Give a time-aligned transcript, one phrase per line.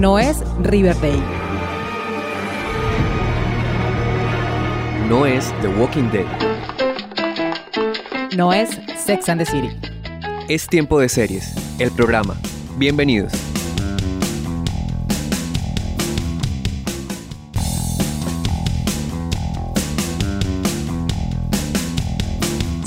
[0.00, 1.22] No es Riverdale.
[5.08, 6.26] No es The Walking Dead.
[8.36, 9.70] No es Sex and the City.
[10.48, 12.36] Es tiempo de series, el programa.
[12.76, 13.43] Bienvenidos.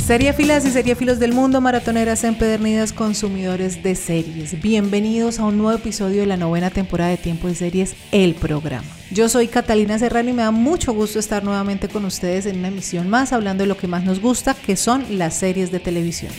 [0.07, 4.61] Seriefilas y seriefilos del mundo, maratoneras empedernidas, consumidores de series.
[4.61, 8.87] Bienvenidos a un nuevo episodio de la novena temporada de Tiempo de Series, el programa.
[9.11, 12.69] Yo soy Catalina Serrano y me da mucho gusto estar nuevamente con ustedes en una
[12.69, 16.31] emisión más hablando de lo que más nos gusta, que son las series de televisión.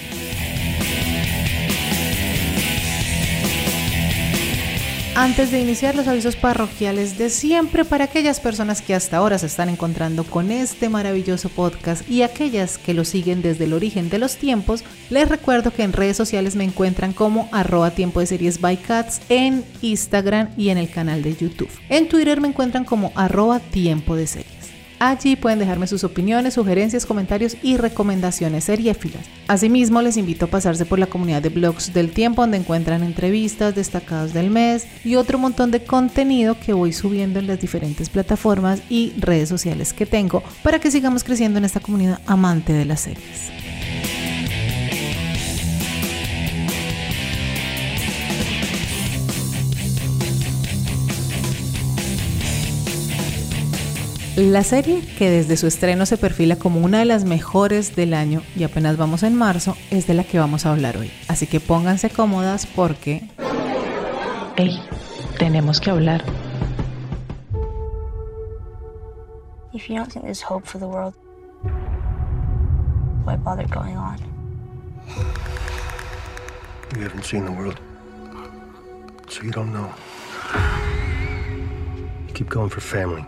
[5.20, 9.46] Antes de iniciar los avisos parroquiales de siempre para aquellas personas que hasta ahora se
[9.46, 14.20] están encontrando con este maravilloso podcast y aquellas que lo siguen desde el origen de
[14.20, 18.60] los tiempos, les recuerdo que en redes sociales me encuentran como arroba tiempo de series
[18.60, 21.68] by cats en Instagram y en el canal de YouTube.
[21.88, 24.57] En Twitter me encuentran como arroba tiempo de series.
[25.00, 29.26] Allí pueden dejarme sus opiniones, sugerencias, comentarios y recomendaciones seriéfilas.
[29.46, 33.74] Asimismo, les invito a pasarse por la comunidad de blogs del tiempo donde encuentran entrevistas,
[33.74, 38.82] destacados del mes y otro montón de contenido que voy subiendo en las diferentes plataformas
[38.88, 43.00] y redes sociales que tengo para que sigamos creciendo en esta comunidad amante de las
[43.02, 43.67] series.
[54.38, 58.42] La serie, que desde su estreno se perfila como una de las mejores del año
[58.54, 61.10] y apenas vamos en marzo, es de la que vamos a hablar hoy.
[61.26, 63.28] Así que pónganse cómodas porque...
[64.54, 64.80] ¡Ey!
[65.40, 66.22] Tenemos que hablar.
[69.72, 71.14] If you don't think there's hope for the world,
[73.24, 74.18] why bother going on?
[76.94, 77.80] You haven't seen the world,
[79.28, 79.90] so you don't know.
[82.28, 83.26] You keep going for family.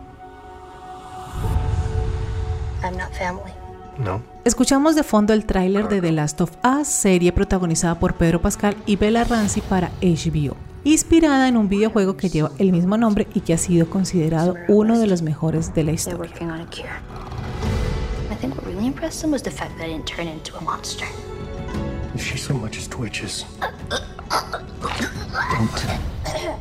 [2.91, 3.53] I'm not family.
[3.99, 4.21] No.
[4.45, 8.77] Escuchamos de fondo el tráiler de The Last of Us, serie protagonizada por Pedro Pascal
[8.85, 13.43] y Bella Ramsey para HBO, inspirada en un videojuego que lleva el mismo nombre y
[13.43, 16.35] que ha sido considerado uno de los mejores de la historia.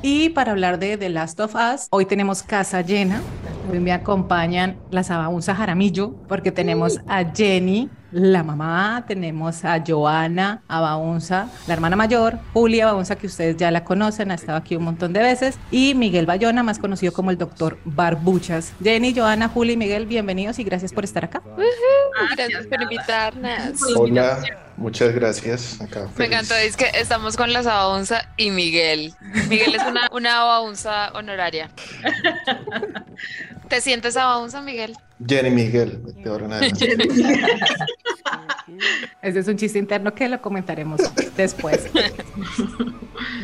[0.03, 3.21] Y para hablar de The Last of Us, hoy tenemos casa llena.
[3.71, 10.63] Hoy me acompañan las Abaunza Jaramillo, porque tenemos a Jenny, la mamá, tenemos a Joana
[10.67, 14.85] Abaunza, la hermana mayor, Julia Abaunza, que ustedes ya la conocen, ha estado aquí un
[14.85, 18.73] montón de veces, y Miguel Bayona, más conocido como el doctor Barbuchas.
[18.81, 21.43] Jenny, Joana, Julia y Miguel, bienvenidos y gracias por estar acá.
[22.35, 23.83] Gracias por invitarnos.
[23.95, 24.39] Hola,
[24.77, 25.79] muchas gracias.
[25.79, 29.13] Acá, Me encantó, es que estamos con las Abaunza y Miguel.
[29.47, 31.69] Miguel es una, una Abaunza honoraria.
[33.69, 34.97] ¿Te sientes Abaunza, Miguel?
[35.25, 36.65] Jenny Miguel, peor nada.
[39.21, 41.01] Ese es un chiste interno que lo comentaremos
[41.35, 41.89] después.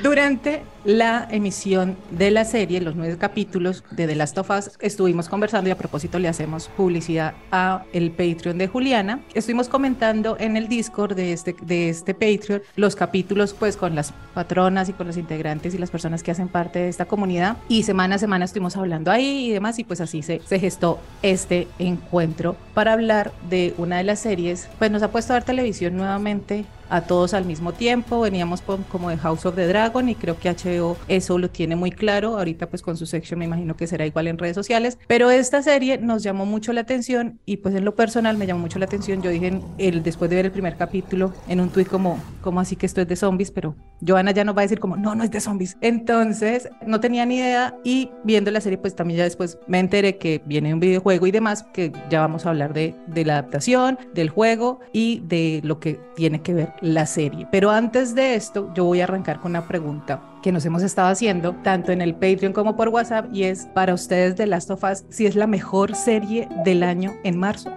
[0.03, 5.27] Durante la emisión de la serie, los nueve capítulos de The Last of Us, estuvimos
[5.27, 9.19] conversando y a propósito le hacemos publicidad a el Patreon de Juliana.
[9.33, 14.13] Estuvimos comentando en el Discord de este, de este Patreon los capítulos pues con las
[14.33, 17.83] patronas y con los integrantes y las personas que hacen parte de esta comunidad y
[17.83, 21.67] semana a semana estuvimos hablando ahí y demás y pues así se, se gestó este
[21.79, 26.65] encuentro para hablar de una de las series, pues nos puesto a ver televisión nuevamente
[26.89, 28.21] a todos al mismo tiempo.
[28.21, 31.91] Veníamos como de House of the Dragon y creo que HBO eso lo tiene muy
[31.91, 32.37] claro.
[32.37, 34.97] Ahorita pues con su sección me imagino que será igual en redes sociales.
[35.07, 38.61] Pero esta serie nos llamó mucho la atención y pues en lo personal me llamó
[38.61, 39.21] mucho la atención.
[39.21, 42.75] Yo dije el, después de ver el primer capítulo en un tuit como, como así
[42.75, 43.75] que esto es de zombies, pero
[44.05, 45.77] Joana ya nos va a decir como, no, no es de zombies.
[45.81, 50.17] Entonces no tenía ni idea y viendo la serie pues también ya después me enteré
[50.17, 53.97] que viene un videojuego y demás, que ya vamos a hablar de, de la adaptación,
[54.13, 57.47] del juego y de lo que tiene que ver la serie.
[57.51, 61.09] Pero antes de esto, yo voy a arrancar con una pregunta que nos hemos estado
[61.09, 64.83] haciendo tanto en el Patreon como por WhatsApp y es para ustedes de Last of
[64.83, 67.71] Us si es la mejor serie del año en marzo.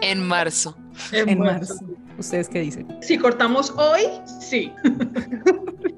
[0.00, 0.76] En marzo.
[1.12, 1.74] En, marzo.
[2.18, 2.86] ¿Ustedes qué dicen?
[3.00, 4.02] Si cortamos hoy,
[4.40, 4.72] sí.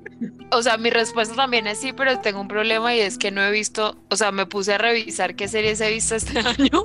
[0.52, 3.42] O sea, mi respuesta también es sí, pero tengo un problema y es que no
[3.42, 6.82] he visto, o sea, me puse a revisar qué series he visto este año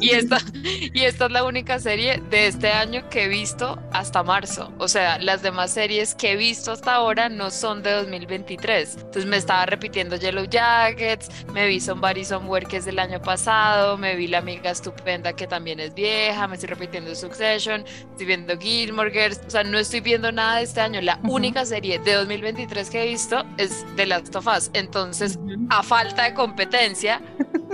[0.00, 4.22] y esta, y esta es la única serie de este año que he visto hasta
[4.22, 4.72] marzo.
[4.78, 8.96] O sea, las demás series que he visto hasta ahora no son de 2023.
[8.96, 13.98] Entonces me estaba repitiendo Yellow Jackets, me vi Somebody Somewhere que es del año pasado,
[13.98, 18.56] me vi La Amiga Estupenda que también es vieja, me estoy repitiendo Succession, estoy viendo
[18.58, 21.00] Gilmore Girls, o sea, no estoy viendo nada de este año.
[21.00, 24.70] La única serie de 2023 series que he visto es The Last of Us.
[24.72, 25.38] Entonces,
[25.70, 27.20] a falta de competencia,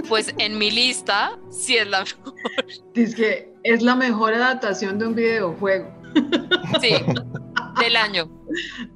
[0.08, 2.34] pues en mi lista sí es la mejor.
[2.94, 5.92] Dice que es la mejor adaptación de un videojuego.
[6.80, 6.94] Sí,
[7.80, 8.28] del año.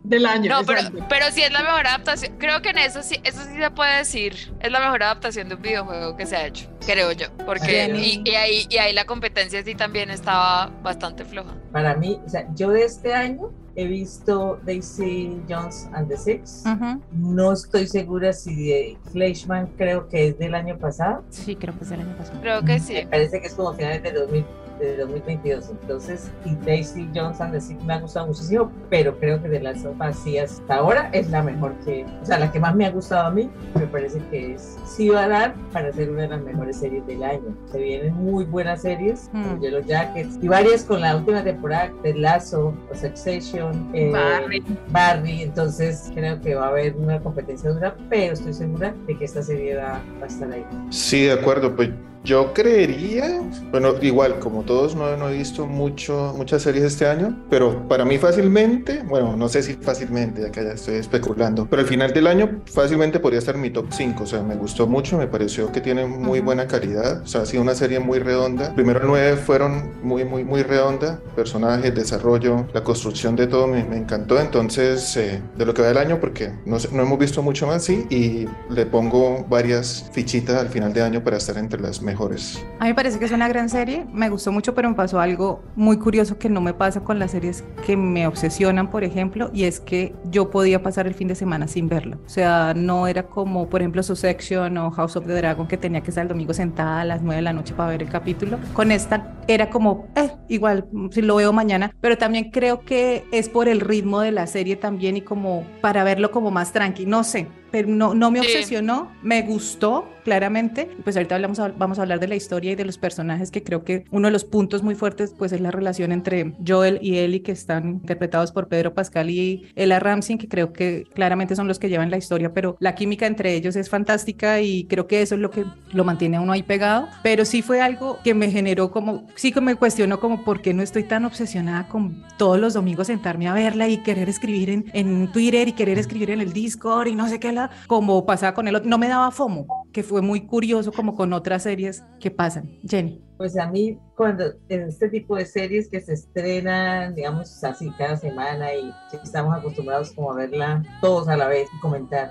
[0.02, 0.50] Del año.
[0.50, 2.36] No, pero, pero sí es la mejor adaptación.
[2.38, 4.52] Creo que en eso sí, eso sí se puede decir.
[4.60, 7.26] Es la mejor adaptación de un videojuego que se ha hecho, creo yo.
[7.46, 11.54] Porque y, y ahí, y ahí la competencia sí también estaba bastante floja.
[11.72, 16.64] Para mí, o sea, yo de este año he visto Daisy Jones and the Six.
[17.12, 21.24] No estoy segura si de Fleischman creo que es del año pasado.
[21.30, 22.40] Sí, creo que es del año pasado.
[22.40, 22.94] Creo que sí.
[22.94, 24.44] Me parece que es como finales de, 2000
[24.78, 25.70] de 2022.
[25.70, 29.60] Entonces, y Daisy Jones and the Six me ha gustado muchísimo, pero creo que de
[29.60, 29.84] las
[30.22, 33.26] sí hasta ahora es la mejor que, o sea, la que más me ha gustado
[33.26, 33.50] a mí.
[33.74, 37.06] Me parece que es, sí va a dar para ser una de las mejores series
[37.06, 37.56] del año.
[37.70, 39.60] Se vienen muy buenas series, como Mm.
[39.60, 44.62] Yellow Jackets, y varias con la última temporada de Lazo, o Succession, eh, Barry.
[44.90, 49.24] Barry, entonces creo que va a haber una competencia dura, pero estoy segura de que
[49.24, 50.64] esta serie va, va a estar ahí.
[50.90, 51.74] Sí, de acuerdo.
[51.74, 51.90] Pues
[52.24, 57.36] yo creería, bueno, igual como todos no, no he visto mucho, muchas series este año,
[57.50, 61.88] pero para mí fácilmente, bueno, no sé si fácilmente, acá ya estoy especulando, pero al
[61.88, 65.18] final del año fácilmente podría estar en mi top 5, o sea, me gustó mucho,
[65.18, 68.74] me pareció que tiene muy buena calidad, o sea, ha sido una serie muy redonda.
[68.74, 73.96] Primero nueve fueron muy, muy, muy redonda, personajes, desarrollo, la construcción de todo me, me
[73.96, 77.66] encantó, entonces, eh, de lo que va del año, porque no, no hemos visto mucho
[77.66, 82.02] más, sí, y le pongo varias fichitas al final de año para estar entre las
[82.02, 82.64] mejores.
[82.78, 85.20] A mí me parece que es una gran serie, me gustó mucho, pero me pasó
[85.20, 89.50] algo muy curioso que no me pasa con las series que me obsesionan, por ejemplo,
[89.52, 92.18] y es que yo podía pasar el fin de semana sin verlo.
[92.24, 96.00] O sea, no era como, por ejemplo, Succession o House of the Dragon, que tenía
[96.00, 98.58] que estar el domingo sentada a las 9 de la noche para ver el capítulo.
[98.72, 103.48] Con esta era como, eh, igual, si lo veo mañana, pero también creo que es
[103.48, 107.24] por el ritmo de la serie también y como para verlo como más tranqui, no
[107.24, 108.46] sé, pero no, no me Sí.
[108.46, 110.88] obsesionó, me gustó claramente.
[111.02, 113.82] Pues ahorita hablamos, vamos a hablar de la historia y de los personajes que creo
[113.84, 117.42] que uno de los puntos muy fuertes pues es la relación entre Joel y Ellie
[117.42, 121.80] que están interpretados por Pedro Pascal y Ella Ramsey que creo que claramente son los
[121.80, 125.34] que llevan la historia, pero la química entre ellos es fantástica y creo que eso
[125.34, 128.52] es lo que lo mantiene a uno ahí pegado, pero sí fue algo que me
[128.52, 132.60] generó como, sí que me cuestionó como por qué no estoy tan obsesionada con todos
[132.60, 136.40] los domingos sentarme a verla y querer escribir en, en Twitter y querer escribir en
[136.40, 139.30] el Discord y no sé qué, la, como pasaba con el otro, no me daba
[139.30, 142.70] FOMO, que fue muy curioso como con otras series que pasan.
[142.88, 143.22] Jenny.
[143.36, 148.16] Pues a mí, cuando en este tipo de series que se estrenan, digamos así, cada
[148.16, 148.92] semana y
[149.22, 152.30] estamos acostumbrados como a verla todos a la vez y comentar.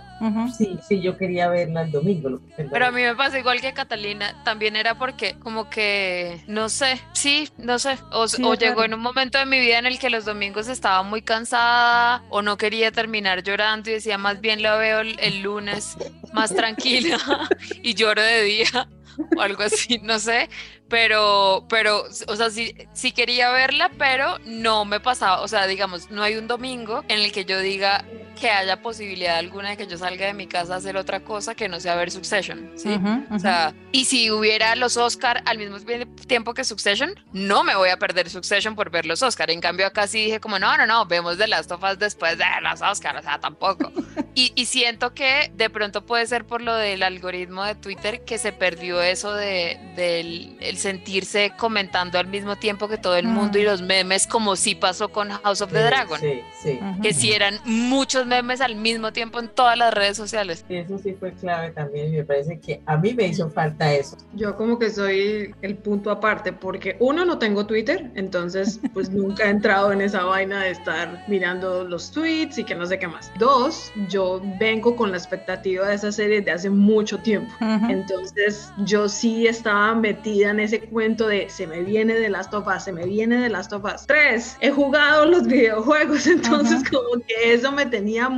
[0.57, 2.39] Sí, sí, yo quería verla el domingo.
[2.55, 7.01] Pero a mí me pasa igual que Catalina, también era porque como que, no sé,
[7.11, 9.85] sí, no sé, o, Sí, o es llegó en un momento de mi vida en
[9.85, 14.39] el que los domingos estaba muy cansada o no quería terminar llorando y decía más
[14.39, 15.97] bien la veo el, el lunes
[16.33, 17.17] más tranquila
[17.83, 18.87] y lloro de día
[19.37, 20.49] o algo así, no sé,
[20.93, 26.11] pero, pero, o sea, sí, sí quería verla, pero no me pasaba, o sea, digamos,
[26.11, 28.05] no hay un domingo en el que yo diga
[28.39, 31.55] que haya posibilidad alguna de que yo salga de mi casa a hacer otra cosa
[31.55, 32.89] que no sea ver Succession, ¿sí?
[32.89, 33.35] Ujú, ujú.
[33.35, 35.77] O sea, y si hubiera los Oscar al mismo
[36.27, 39.49] tiempo que Succession, no me voy a perder Succession por ver los Oscar.
[39.49, 42.37] En cambio, acá sí dije como, no, no, no, vemos The Last of Us después
[42.37, 43.91] de los Oscar, o sea, tampoco.
[44.35, 48.39] Y, y siento que de pronto puede ser por lo del algoritmo de Twitter que
[48.39, 53.57] se perdió eso de, del el sentirse comentando al mismo tiempo que todo el mundo
[53.57, 56.19] y los memes, como sí pasó con House of the Sí, Dragon.
[56.19, 56.79] Sí, sí.
[57.01, 60.63] Que sí eran muchos memes al mismo tiempo en todas las redes sociales.
[60.69, 64.17] Y eso sí fue clave también me parece que a mí me hizo falta eso.
[64.33, 69.45] Yo como que soy el punto aparte porque uno no tengo Twitter, entonces pues nunca
[69.45, 73.07] he entrado en esa vaina de estar mirando los tweets y que no sé qué
[73.07, 73.31] más.
[73.39, 77.53] Dos, yo vengo con la expectativa de esa serie de hace mucho tiempo.
[77.89, 82.67] Entonces yo sí estaba metida en ese cuento de se me viene de Last of
[82.67, 84.05] Us, se me viene de Last of Us.
[84.07, 86.91] Tres, he jugado los videojuegos, entonces Ajá.
[86.91, 88.29] como que eso me tenía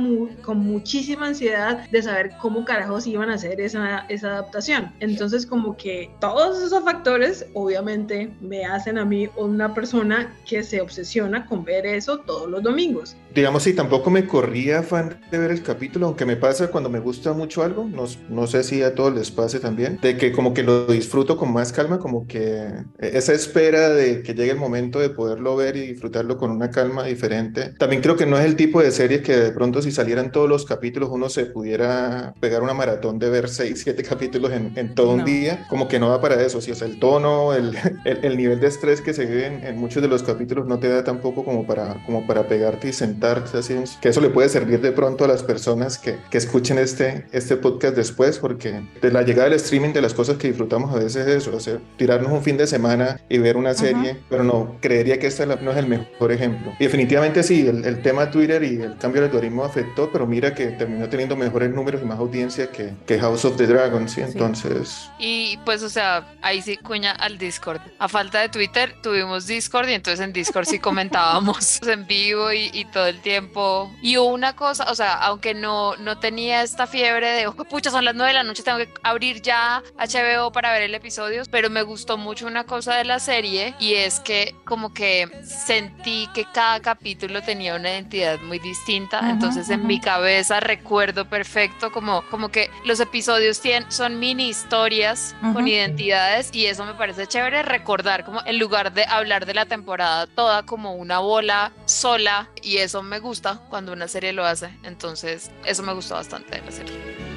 [0.42, 4.92] con muchísima ansiedad de saber cómo carajos iban a hacer esa, esa adaptación.
[5.00, 10.80] Entonces como que todos esos factores obviamente me hacen a mí una persona que se
[10.80, 13.16] obsesiona con ver eso todos los domingos.
[13.36, 17.00] Digamos, sí, tampoco me corría afán de ver el capítulo, aunque me pasa cuando me
[17.00, 20.54] gusta mucho algo, no, no sé si a todos les pase también, de que como
[20.54, 22.66] que lo disfruto con más calma, como que
[22.98, 27.04] esa espera de que llegue el momento de poderlo ver y disfrutarlo con una calma
[27.04, 27.74] diferente.
[27.78, 30.48] También creo que no es el tipo de serie que de pronto si salieran todos
[30.48, 34.94] los capítulos uno se pudiera pegar una maratón de ver 6, 7 capítulos en, en
[34.94, 35.24] todo un No.
[35.24, 38.36] día, como que no va para eso, sí, o sea, el tono, el, el, el
[38.38, 41.04] nivel de estrés que se vive en, en muchos de los capítulos no te da
[41.04, 44.80] tampoco como para, como para pegarte y sentarte comentar así, que eso le puede servir
[44.80, 49.22] de pronto a las personas que, que escuchen este, este podcast después, porque de la
[49.22, 52.32] llegada del streaming, de las cosas que disfrutamos a veces es eso, o sea, tirarnos
[52.32, 55.76] un fin de semana y ver una serie, pero no, creería que este no es
[55.76, 56.72] el mejor ejemplo.
[56.78, 60.54] Y definitivamente sí, el, el tema Twitter y el cambio del algoritmo afectó, pero mira
[60.54, 64.20] que terminó teniendo mejores números y más audiencia que, que House of the Dragon, ¿sí?
[64.20, 65.10] Entonces...
[65.18, 67.80] Y pues, o sea, ahí sí cuña al Discord.
[67.98, 72.70] A falta de Twitter, tuvimos Discord y entonces en Discord sí comentábamos en vivo y,
[72.72, 73.90] y todo el tiempo.
[74.02, 77.90] Y hubo una cosa, o sea, aunque no, no tenía esta fiebre de, oh, pucha,
[77.90, 81.42] son las nueve de la noche, tengo que abrir ya HBO para ver el episodio,
[81.50, 86.28] pero me gustó mucho una cosa de la serie y es que como que sentí
[86.34, 92.22] que cada capítulo tenía una identidad muy distinta, entonces en mi cabeza recuerdo perfecto como,
[92.30, 97.62] como que los episodios tienen, son mini historias con identidades y eso me parece chévere
[97.62, 102.78] recordar como en lugar de hablar de la temporada toda como una bola sola y
[102.78, 106.72] eso me gusta cuando una serie lo hace, entonces eso me gustó bastante de la
[106.72, 107.35] serie.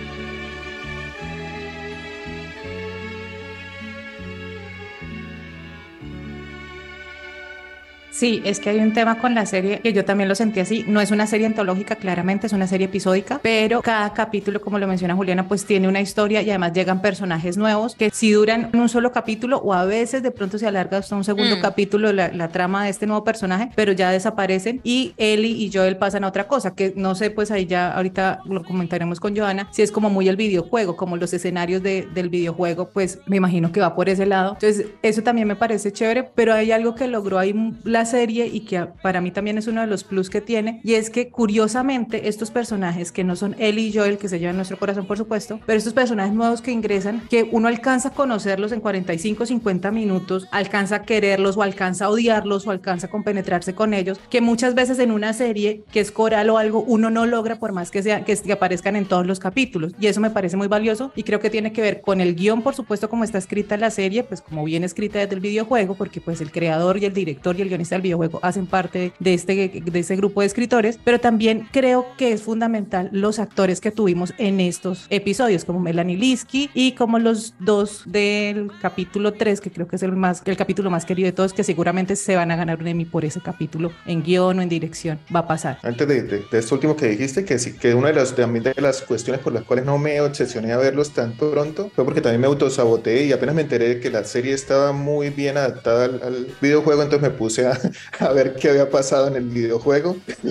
[8.20, 10.84] Sí, es que hay un tema con la serie que yo también lo sentí así.
[10.86, 14.88] No es una serie antológica, claramente, es una serie episódica, pero cada capítulo, como lo
[14.88, 18.90] menciona Juliana, pues tiene una historia y además llegan personajes nuevos que si duran un
[18.90, 21.62] solo capítulo o a veces de pronto se alarga hasta un segundo Mm.
[21.62, 25.96] capítulo la, la trama de este nuevo personaje, pero ya desaparecen y Ellie y Joel
[25.96, 29.70] pasan a otra cosa, que no sé, pues ahí ya ahorita lo comentaremos con Joana,
[29.72, 33.72] si es como muy el videojuego, como los escenarios de- del videojuego, pues me imagino
[33.72, 34.58] que va por ese lado.
[34.62, 38.62] Entonces, eso también me parece chévere, pero hay algo que logró ahí la serie y
[38.62, 42.28] que para mí también es uno de los plus que tiene, y es que curiosamente
[42.28, 45.62] estos personajes que no son Ellie y Joel, que se llevan nuestro corazón por supuesto,
[45.66, 50.48] pero estos personajes nuevos que ingresan, que uno alcanza a conocerlos en 45, 50 minutos,
[50.51, 54.75] alcanza a quererlos o alcanza a odiarlos o alcanza a compenetrarse con ellos, que muchas
[54.75, 58.04] veces en una serie que es coral o algo, uno no logra por más que
[58.04, 61.24] sea que, que aparezcan en todos los capítulos, y eso me parece muy valioso y
[61.24, 64.24] creo que tiene que ver con el guion, por supuesto, como está escrita la serie,
[64.24, 67.62] pues como bien escrita desde el videojuego, porque pues el creador y el director y
[67.62, 71.68] el guionista del videojuego hacen parte de este, de este grupo de escritores, pero también
[71.72, 76.94] creo que es fundamental los actores que tuvimos en estos episodios, como Melanie Linsky y
[76.94, 81.06] como los dos del capítulo 3, que creo que es el, más, el capítulo más
[81.06, 84.24] querido de todos, que seguramente se van a ganar un Emmy por ese capítulo en
[84.24, 85.20] guion o en dirección.
[85.34, 85.79] Va a pasar.
[85.84, 88.63] Antes de, de, de esto último que dijiste, que sí, que una de las, también
[88.63, 92.22] de las cuestiones por las cuales no me obsesioné a verlos tanto pronto fue porque
[92.22, 96.06] también me autosaboteé y apenas me enteré de que la serie estaba muy bien adaptada
[96.06, 97.79] al, al videojuego, entonces me puse a,
[98.19, 100.17] a ver qué había pasado en el videojuego.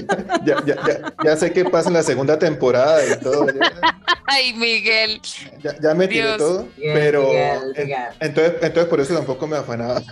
[0.44, 3.46] ya, ya, ya, ya, sé qué pasa en la segunda temporada y todo.
[3.46, 3.72] Ya,
[4.30, 5.20] Ay, Miguel.
[5.62, 7.98] ya, ya me tiré todo, Bien, pero Miguel, en- Miguel.
[8.20, 10.02] entonces, entonces por eso tampoco me afanaba.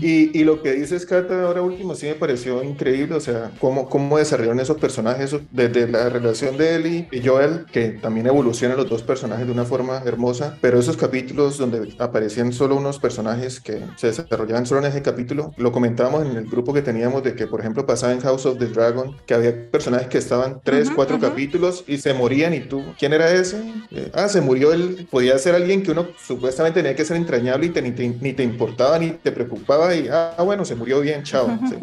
[0.00, 3.88] y, y lo que dices, Cata, ahora último, sí me pareció increíble, o sea, cómo,
[3.88, 8.76] cómo desarrollaron esos personajes, eso, desde la relación de Ellie y Joel, que también evolucionan
[8.76, 13.60] los dos personajes de una forma hermosa, pero esos capítulos donde aparecían solo unos personajes
[13.60, 17.34] que se desarrollaban solo en ese capítulo, lo comentábamos en el grupo que teníamos de
[17.34, 20.90] que, por ejemplo, pasaba en House of the Dragon, que había personajes que estaban tres,
[20.90, 21.20] Ujú, cuatro ujú.
[21.20, 23.64] capítulos y se morían y tú, ¿quién era ese?
[23.90, 27.66] Eh, ah, se murió él, podía ser alguien que uno supuestamente tenía que ser entrañable
[27.66, 31.00] y te- ni, te, ni te importaba ni te preocupaba y, ah, bueno, se murió
[31.00, 31.62] bien, chao.
[31.64, 31.76] Sí.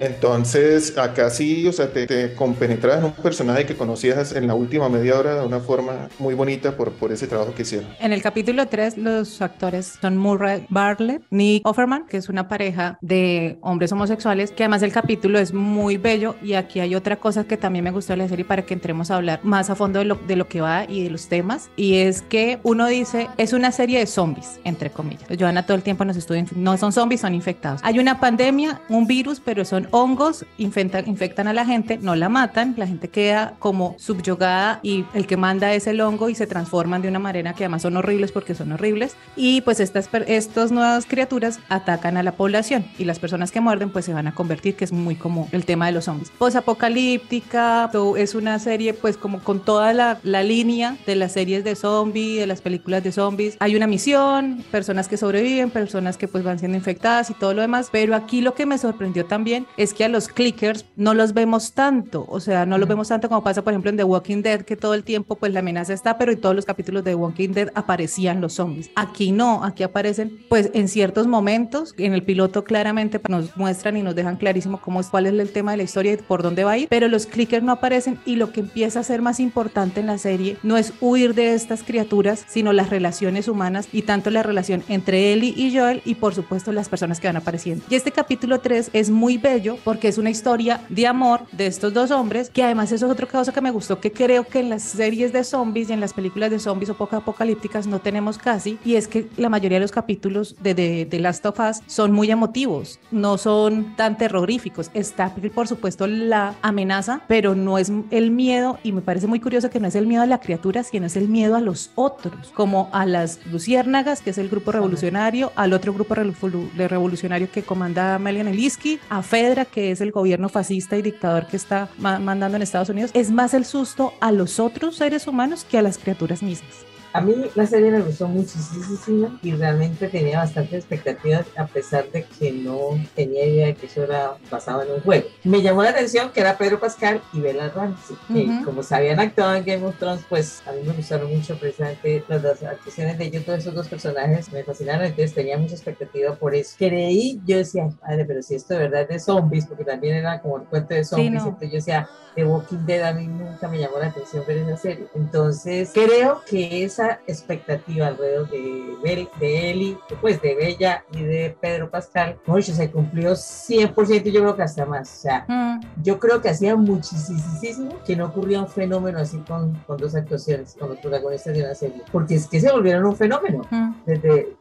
[0.00, 4.54] Entonces, acá sí, o sea, te, te compenetrabas en un personaje que conocías en la
[4.54, 7.88] última media hora de una forma muy bonita por, por ese trabajo que hicieron.
[8.00, 12.98] En el capítulo 3, los actores son Murray Bartlett, Nick Offerman, que es una pareja
[13.00, 16.36] de hombres homosexuales, que además el capítulo es muy bello.
[16.42, 19.10] Y aquí hay otra cosa que también me gustó de la serie para que entremos
[19.10, 21.70] a hablar más a fondo de lo, de lo que va y de los temas.
[21.76, 25.24] Y es que uno dice, es una serie de zombies, entre comillas.
[25.38, 27.80] Joana todo el tiempo nos estudia, no son zombies, son infectados.
[27.84, 32.28] Hay una pandemia, un virus, pero son hongos, infectan, infectan a la gente, no la
[32.28, 36.46] matan, la gente queda como subyugada y el que manda es el hongo y se
[36.46, 39.16] transforman de una manera que además son horribles porque son horribles.
[39.36, 43.90] Y pues estas, estas nuevas criaturas atacan a la población y las personas que muerden
[43.90, 46.30] pues se van a convertir, que es muy como el tema de los zombies.
[46.38, 51.74] Posapocalíptica, es una serie pues como con toda la, la línea de las series de
[51.74, 53.56] zombies, de las películas de zombies.
[53.60, 57.62] Hay una misión, personas que sobreviven, personas que pues van siendo infectadas y todo lo
[57.62, 61.34] demás, pero aquí lo que me sorprendió también es que a los clickers no los
[61.34, 64.42] vemos tanto, o sea, no los vemos tanto como pasa por ejemplo en The Walking
[64.42, 67.12] Dead, que todo el tiempo pues la amenaza está, pero en todos los capítulos de
[67.12, 68.90] The Walking Dead aparecían los zombies.
[68.94, 74.02] Aquí no, aquí aparecen pues en ciertos momentos, en el piloto claramente nos muestran y
[74.02, 76.64] nos dejan clarísimo cómo es, cuál es el tema de la historia y por dónde
[76.64, 79.40] va a ir, pero los clickers no aparecen y lo que empieza a ser más
[79.40, 84.02] importante en la serie no es huir de estas criaturas, sino las relaciones humanas y
[84.02, 87.84] tanto la relación entre Ellie y Joel y por supuesto las personas que van apareciendo.
[87.88, 91.66] Y este capítulo 3 es muy bello bello porque es una historia de amor de
[91.66, 94.60] estos dos hombres, que además eso es otra cosa que me gustó, que creo que
[94.60, 98.00] en las series de zombies y en las películas de zombies o poco apocalípticas no
[98.00, 101.58] tenemos casi, y es que la mayoría de los capítulos de, de, de Last of
[101.58, 104.90] Us son muy emotivos, no son tan terroríficos.
[104.94, 109.70] Está, por supuesto, la amenaza, pero no es el miedo, y me parece muy curioso
[109.70, 112.52] que no es el miedo a la criatura, sino es el miedo a los otros,
[112.54, 118.18] como a las luciérnagas, que es el grupo revolucionario, al otro grupo revolucionario que comanda
[118.18, 119.22] Melian Eliski, a
[119.54, 123.12] Fedra, que es el gobierno fascista y dictador que está mandando en Estados Unidos.
[123.14, 126.93] Es más el susto a los otros seres humanos que a las criaturas mismas.
[127.14, 132.24] A mí la serie me gustó muchísimo y realmente tenía bastantes expectativas a pesar de
[132.24, 135.28] que no tenía idea de que eso era basado en un juego.
[135.44, 139.20] Me llamó la atención que era Pedro Pascal y Bella Ramsey, que como se habían
[139.20, 143.16] actuado en Game of Thrones, pues a mí me gustaron mucho precisamente las, las actuaciones
[143.16, 146.74] de ellos, todos esos dos personajes me fascinaron, entonces tenía mucha expectativa por eso.
[146.76, 150.42] Creí, yo decía, madre, pero si esto de verdad es de zombies, porque también era
[150.42, 153.78] como el cuento de zombies, entonces yo decía, The Walking Dead a mí nunca me
[153.78, 155.06] llamó la atención ver esa serie.
[155.14, 161.90] Entonces creo que esa expectativa alrededor de, de Eli, pues de Bella y de Pedro
[161.90, 165.10] Pascal, mucho se cumplió 100% y yo creo que hasta más.
[165.10, 166.02] O sea, mm.
[166.02, 170.76] yo creo que hacía muchísimo que no ocurría un fenómeno así con, con dos actuaciones,
[170.78, 173.62] con los protagonistas de una serie, porque es que se volvieron un fenómeno.
[173.70, 173.92] Mm.
[174.06, 174.56] Desde,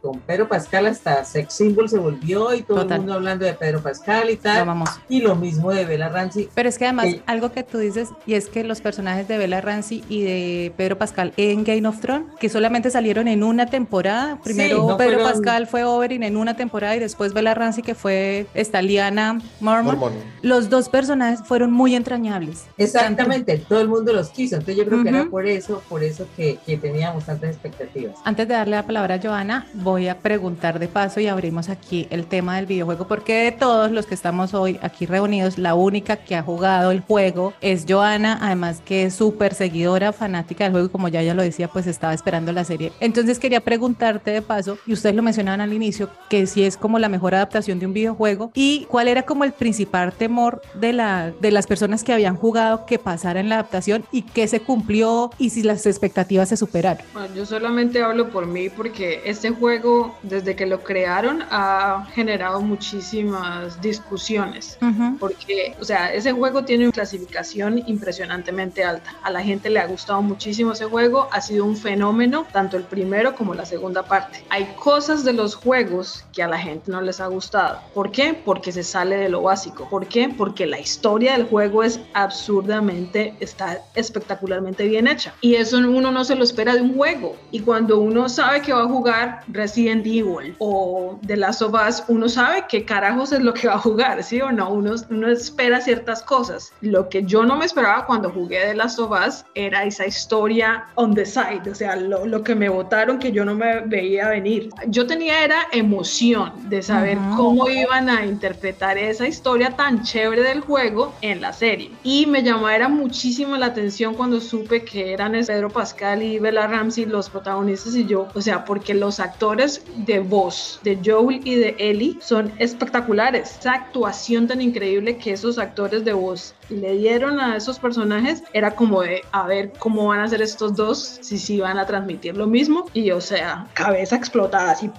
[0.00, 3.80] con Pedro Pascal hasta Sex Symbol se volvió y todo el mundo hablando de Pedro
[3.80, 4.66] Pascal y tal.
[5.08, 6.48] Y lo mismo de Bella Ramsey.
[6.54, 9.60] Pero es que además, algo que tú dices, y es que los personajes de Bella
[9.60, 14.38] Ramsey y de Pedro Pascal en Game of Thrones, que solamente salieron en una temporada.
[14.42, 19.40] Primero Pedro Pascal fue Oberyn en una temporada y después Bella Ramsey que fue Estaliana
[19.60, 20.12] Mormon.
[20.42, 22.66] Los dos personajes fueron muy entrañables.
[22.76, 24.56] Exactamente, todo el mundo los quiso.
[24.56, 28.16] Entonces yo creo que era por eso, por eso que, que, teníamos tantas expectativas.
[28.24, 32.06] Antes de darle la palabra a Joana, voy a preguntar de paso y abrimos aquí
[32.10, 36.16] el tema del videojuego, porque de todos los que estamos hoy aquí reunidos, la única
[36.16, 40.86] que ha jugado el juego es Joana, además que es súper seguidora, fanática del juego,
[40.86, 42.92] y como ya ya lo decía, pues estaba esperando la serie.
[43.00, 46.98] Entonces quería preguntarte de paso, y ustedes lo mencionaban al inicio, que si es como
[46.98, 51.32] la mejor adaptación de un videojuego y cuál era como el principal temor de, la,
[51.40, 55.30] de las personas que habían jugado que pasara en la adaptación y qué se cumplió
[55.38, 57.04] y si las expectativas se superaron.
[57.12, 62.60] Bueno, yo solamente hablo por mí porque este juego, desde que lo crearon, ha generado
[62.60, 64.78] muchísimas discusiones.
[65.18, 69.14] Porque, o sea, ese juego tiene una clasificación impresionantemente alta.
[69.22, 72.84] A la gente le ha gustado muchísimo ese juego, ha sido un fenómeno, tanto el
[72.84, 74.44] primero como la segunda parte.
[74.50, 77.80] Hay cosas de los juegos que a la gente no les ha gustado.
[77.94, 78.34] ¿Por qué?
[78.34, 79.88] Porque se sale de lo básico.
[79.88, 80.28] ¿Por qué?
[80.28, 85.34] Porque la historia del juego es absurdamente, está espectacularmente bien hecha.
[85.40, 87.36] Y eso uno no se lo espera de un juego.
[87.50, 92.02] Y cuando uno sabe que va a jugar Resident Evil o The Last of Us,
[92.08, 94.70] uno sabe qué carajos es lo que va a jugar, ¿sí o no?
[94.70, 96.72] Uno, uno espera ciertas cosas.
[96.80, 100.86] Lo que yo no me esperaba cuando jugué The Last of Us era esa historia
[100.94, 104.70] on the side, o sea, lo, que me votaron que yo no me veía venir.
[104.86, 110.60] Yo tenía era emoción de saber cómo iban a interpretar esa historia tan chévere del
[110.60, 111.90] juego en la serie.
[112.02, 116.66] Y me llamó era muchísimo la atención cuando supe que eran Pedro Pascal y Bella
[116.66, 121.54] Ramsey los protagonistas y yo, o sea, porque los actores de voz de Joel y
[121.56, 123.56] de Ellie son espectaculares.
[123.58, 128.74] Esa actuación tan increíble que esos actores de voz le dieron a esos personajes era
[128.74, 132.36] como de a ver cómo van a ser estos dos, si sí van a transmitir
[132.36, 134.90] lo mismo y o sea, cabeza explotada así.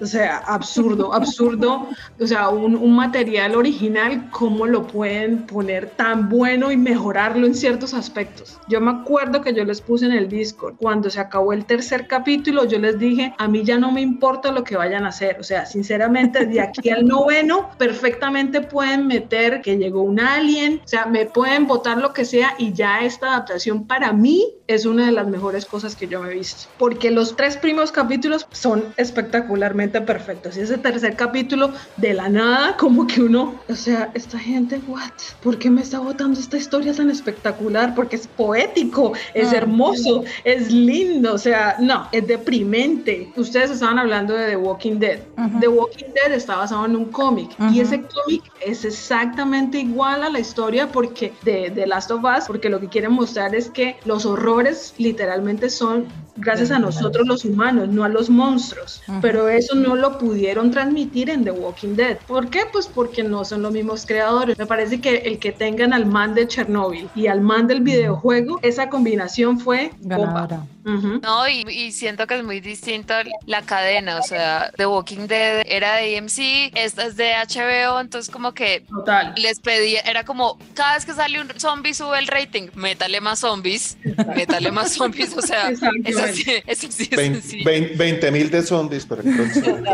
[0.00, 1.88] O sea, absurdo, absurdo.
[2.18, 7.54] O sea, un, un, material original, ¿cómo lo pueden poner tan bueno y mejorarlo en
[7.54, 8.58] ciertos aspectos?
[8.68, 12.06] Yo me acuerdo que yo les puse en el Discord, cuando se acabó el tercer
[12.06, 15.36] capítulo, yo les dije, a mí ya no me importa lo que vayan a hacer.
[15.38, 20.88] O sea, sinceramente, de aquí al noveno, perfectamente pueden meter que llegó un alien, o
[20.88, 25.06] sea, me pueden votar lo que sea y ya esta adaptación para mí es una
[25.06, 26.68] de las mejores cosas que yo me he visto.
[26.78, 30.56] Porque los tres primeros capítulos son espectacularmente perfectos.
[30.56, 35.10] Y ese tercer capítulo, de la nada, como que uno, o sea, esta gente, what?
[35.42, 37.94] ¿Por qué me está votando esta historia tan espectacular?
[37.94, 43.32] Porque es poético, es hermoso, es lindo, o sea, no, es deprimente.
[43.36, 45.20] Ustedes estaban hablando de The Walking Dead.
[45.60, 50.30] The Walking Dead está basado en un cómic y ese cómic es exactamente igual a
[50.30, 53.96] la historia porque de, de Last of Us, porque lo que quieren mostrar es que
[54.04, 59.02] los horrores literalmente son gracias a nosotros los humanos, no a los monstruos.
[59.20, 62.18] Pero eso no lo pudieron transmitir en The Walking Dead.
[62.26, 62.62] ¿Por qué?
[62.72, 64.58] Pues porque no son los mismos creadores.
[64.58, 68.58] Me parece que el que tengan al man de Chernobyl y al man del videojuego,
[68.62, 70.66] esa combinación fue Ganadora.
[70.84, 73.14] No, y, y siento que es muy distinto
[73.46, 78.30] la cadena, o sea, The Walking Dead era de AMC, esta es de HBO, entonces
[78.32, 79.34] como que Total.
[79.36, 83.40] les pedía, era como, cada vez que sale un zombie sube el rating, métale más
[83.40, 83.98] zombies,
[84.34, 86.32] métale más zombies, o sea, eso Exactamente.
[86.32, 87.64] sí, eso sí es Vein- sencillo.
[87.64, 89.84] vein- 20 mil de zombies el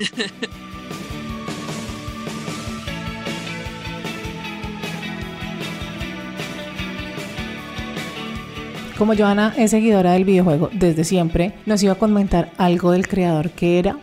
[9.00, 13.48] Como Joana es seguidora del videojuego desde siempre, nos iba a comentar algo del creador
[13.48, 13.96] que era.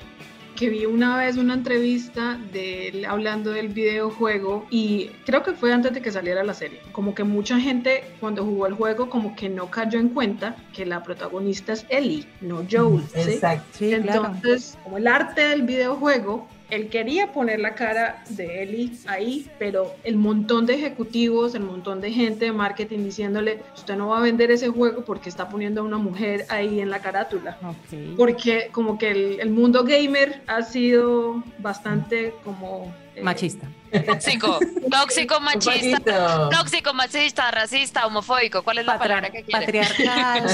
[0.56, 5.72] que vi una vez una entrevista de él hablando del videojuego y creo que fue
[5.72, 6.80] antes de que saliera la serie.
[6.94, 10.88] Como que mucha gente cuando jugó el juego como que no cayó en cuenta que
[10.88, 13.04] la protagonista es Ellie, no Joel.
[13.14, 13.34] ¿sí?
[13.34, 13.68] Exacto.
[13.78, 14.32] Sí, claro.
[14.34, 19.94] Entonces, como el arte del videojuego, él quería poner la cara de Ellie ahí, pero
[20.04, 24.22] el montón de ejecutivos, el montón de gente de marketing diciéndole, usted no va a
[24.22, 27.58] vender ese juego porque está poniendo a una mujer ahí en la carátula
[28.16, 33.68] porque como que el, el mundo gamer ha sido bastante como eh, Machista.
[34.06, 39.66] Tóxico, tóxico, machista, tóxico, machista, racista, homofóbico, ¿cuál es la palabra que quiere?
[39.66, 40.46] Patriarcal,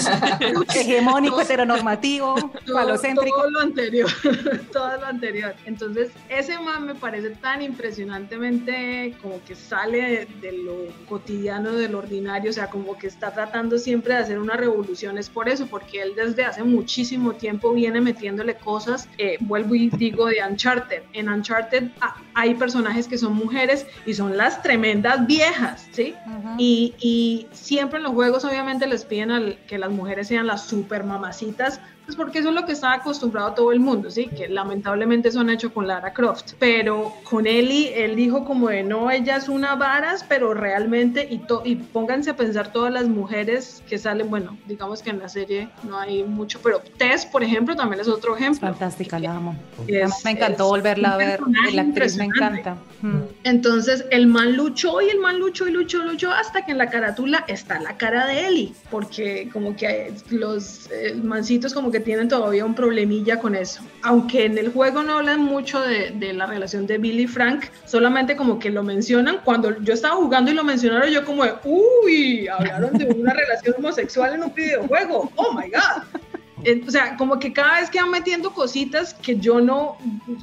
[0.76, 3.36] hegemónico, heteronormativo, todo, falocéntrico.
[3.36, 4.10] todo lo anterior,
[4.74, 5.56] todo lo anterior.
[5.66, 10.76] Entonces, ese man me parece tan impresionantemente como que sale de, de lo
[11.08, 15.18] cotidiano, de lo ordinario, o sea, como que está tratando siempre de hacer una revolución,
[15.18, 19.90] es por eso, porque él desde hace muchísimo tiempo viene metiéndole cosas, eh, vuelvo y
[19.90, 21.04] digo, de Uncharted.
[21.14, 26.16] En Uncharted ah, hay personajes que son mujeres y son las tremendas viejas, ¿sí?
[26.58, 30.66] Y, y siempre en los juegos obviamente les piden al- que las mujeres sean las
[30.66, 34.28] super mamacitas, pues porque eso es lo que está acostumbrado todo el mundo, ¿sí?
[34.28, 36.54] Que lamentablemente son hechos con Lara Croft.
[36.60, 41.38] Pero con Ellie, él dijo como de no, ella es una varas, pero realmente, y,
[41.40, 45.30] to- y pónganse a pensar todas las mujeres que salen, bueno, digamos que en la
[45.30, 48.60] serie no hay mucho, pero Tess, por ejemplo, también es otro ejemplo.
[48.68, 49.56] Fantástica, la amo.
[49.88, 51.40] Es- me encantó volverla a ver.
[51.74, 52.76] La actriz me encanta.
[53.02, 53.22] Mm.
[53.44, 56.90] Entonces el man luchó y el man luchó y luchó, luchó hasta que en la
[56.90, 62.28] carátula está la cara de Ellie, porque como que los eh, mancitos como que tienen
[62.28, 63.82] todavía un problemilla con eso.
[64.02, 67.68] Aunque en el juego no hablan mucho de, de la relación de Billy y Frank,
[67.86, 69.40] solamente como que lo mencionan.
[69.46, 73.76] Cuando yo estaba jugando y lo mencionaron, yo como de, uy, hablaron de una relación
[73.78, 75.32] homosexual en un videojuego.
[75.36, 76.04] Oh my God.
[76.88, 79.98] O sea, como que cada vez que van metiendo cositas que yo no,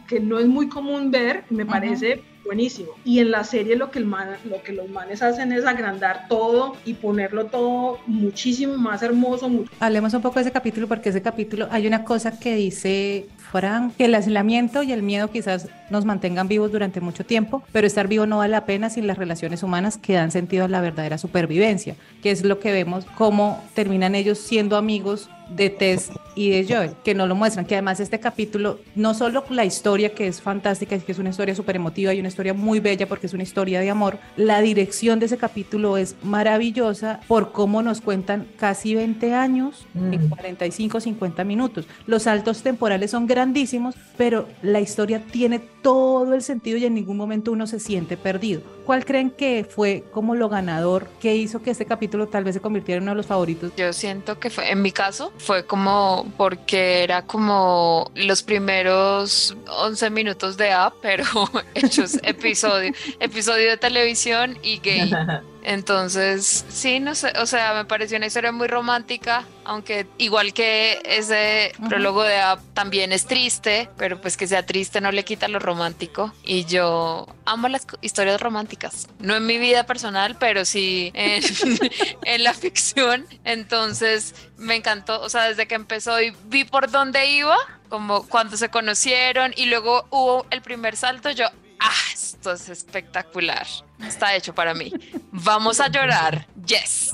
[0.06, 1.72] que no es muy común ver, me Ajá.
[1.72, 2.22] parece
[2.54, 2.90] buenísimo.
[3.04, 6.26] Y en la serie lo que, el man- lo que los manes hacen es agrandar
[6.28, 9.48] todo y ponerlo todo muchísimo más hermoso.
[9.78, 13.94] Hablemos un poco de ese capítulo porque ese capítulo hay una cosa que dice Frank,
[13.96, 18.08] que el aislamiento y el miedo quizás nos mantengan vivos durante mucho tiempo, pero estar
[18.08, 21.18] vivo no vale la pena sin las relaciones humanas que dan sentido a la verdadera
[21.18, 26.64] supervivencia, que es lo que vemos cómo terminan ellos siendo amigos de Tess y de
[26.64, 30.40] Joel, que no lo muestran, que además este capítulo, no solo la historia que es
[30.40, 33.34] fantástica, es que es una historia súper emotiva y una historia muy bella porque es
[33.34, 38.46] una historia de amor, la dirección de ese capítulo es maravillosa por cómo nos cuentan
[38.58, 40.28] casi 20 años en Mm.
[40.28, 41.86] 45, 50 minutos.
[42.06, 47.16] Los saltos temporales son grandísimos, pero la historia tiene todo el sentido y en ningún
[47.16, 48.62] momento uno se siente perdido.
[48.84, 52.60] ¿Cuál creen que fue como lo ganador que hizo que este capítulo tal vez se
[52.60, 53.72] convirtiera en uno de los favoritos?
[53.76, 60.10] Yo siento que fue, en mi caso, fue como porque era como los primeros 11
[60.10, 61.24] minutos de app, pero
[61.74, 65.12] hechos episodio, episodio de televisión y gay.
[65.62, 71.00] Entonces, sí, no sé, o sea, me pareció una historia muy romántica, aunque igual que
[71.04, 75.48] ese prólogo de App también es triste, pero pues que sea triste no le quita
[75.48, 76.32] lo romántico.
[76.44, 81.42] Y yo amo las historias románticas, no en mi vida personal, pero sí en,
[82.24, 83.26] en la ficción.
[83.44, 87.56] Entonces, me encantó, o sea, desde que empezó y vi por dónde iba,
[87.88, 91.46] como cuando se conocieron y luego hubo el primer salto, yo,
[91.80, 93.66] ah, esto es espectacular,
[94.06, 94.92] está hecho para mí.
[95.32, 97.10] Vamos a llorar, yes.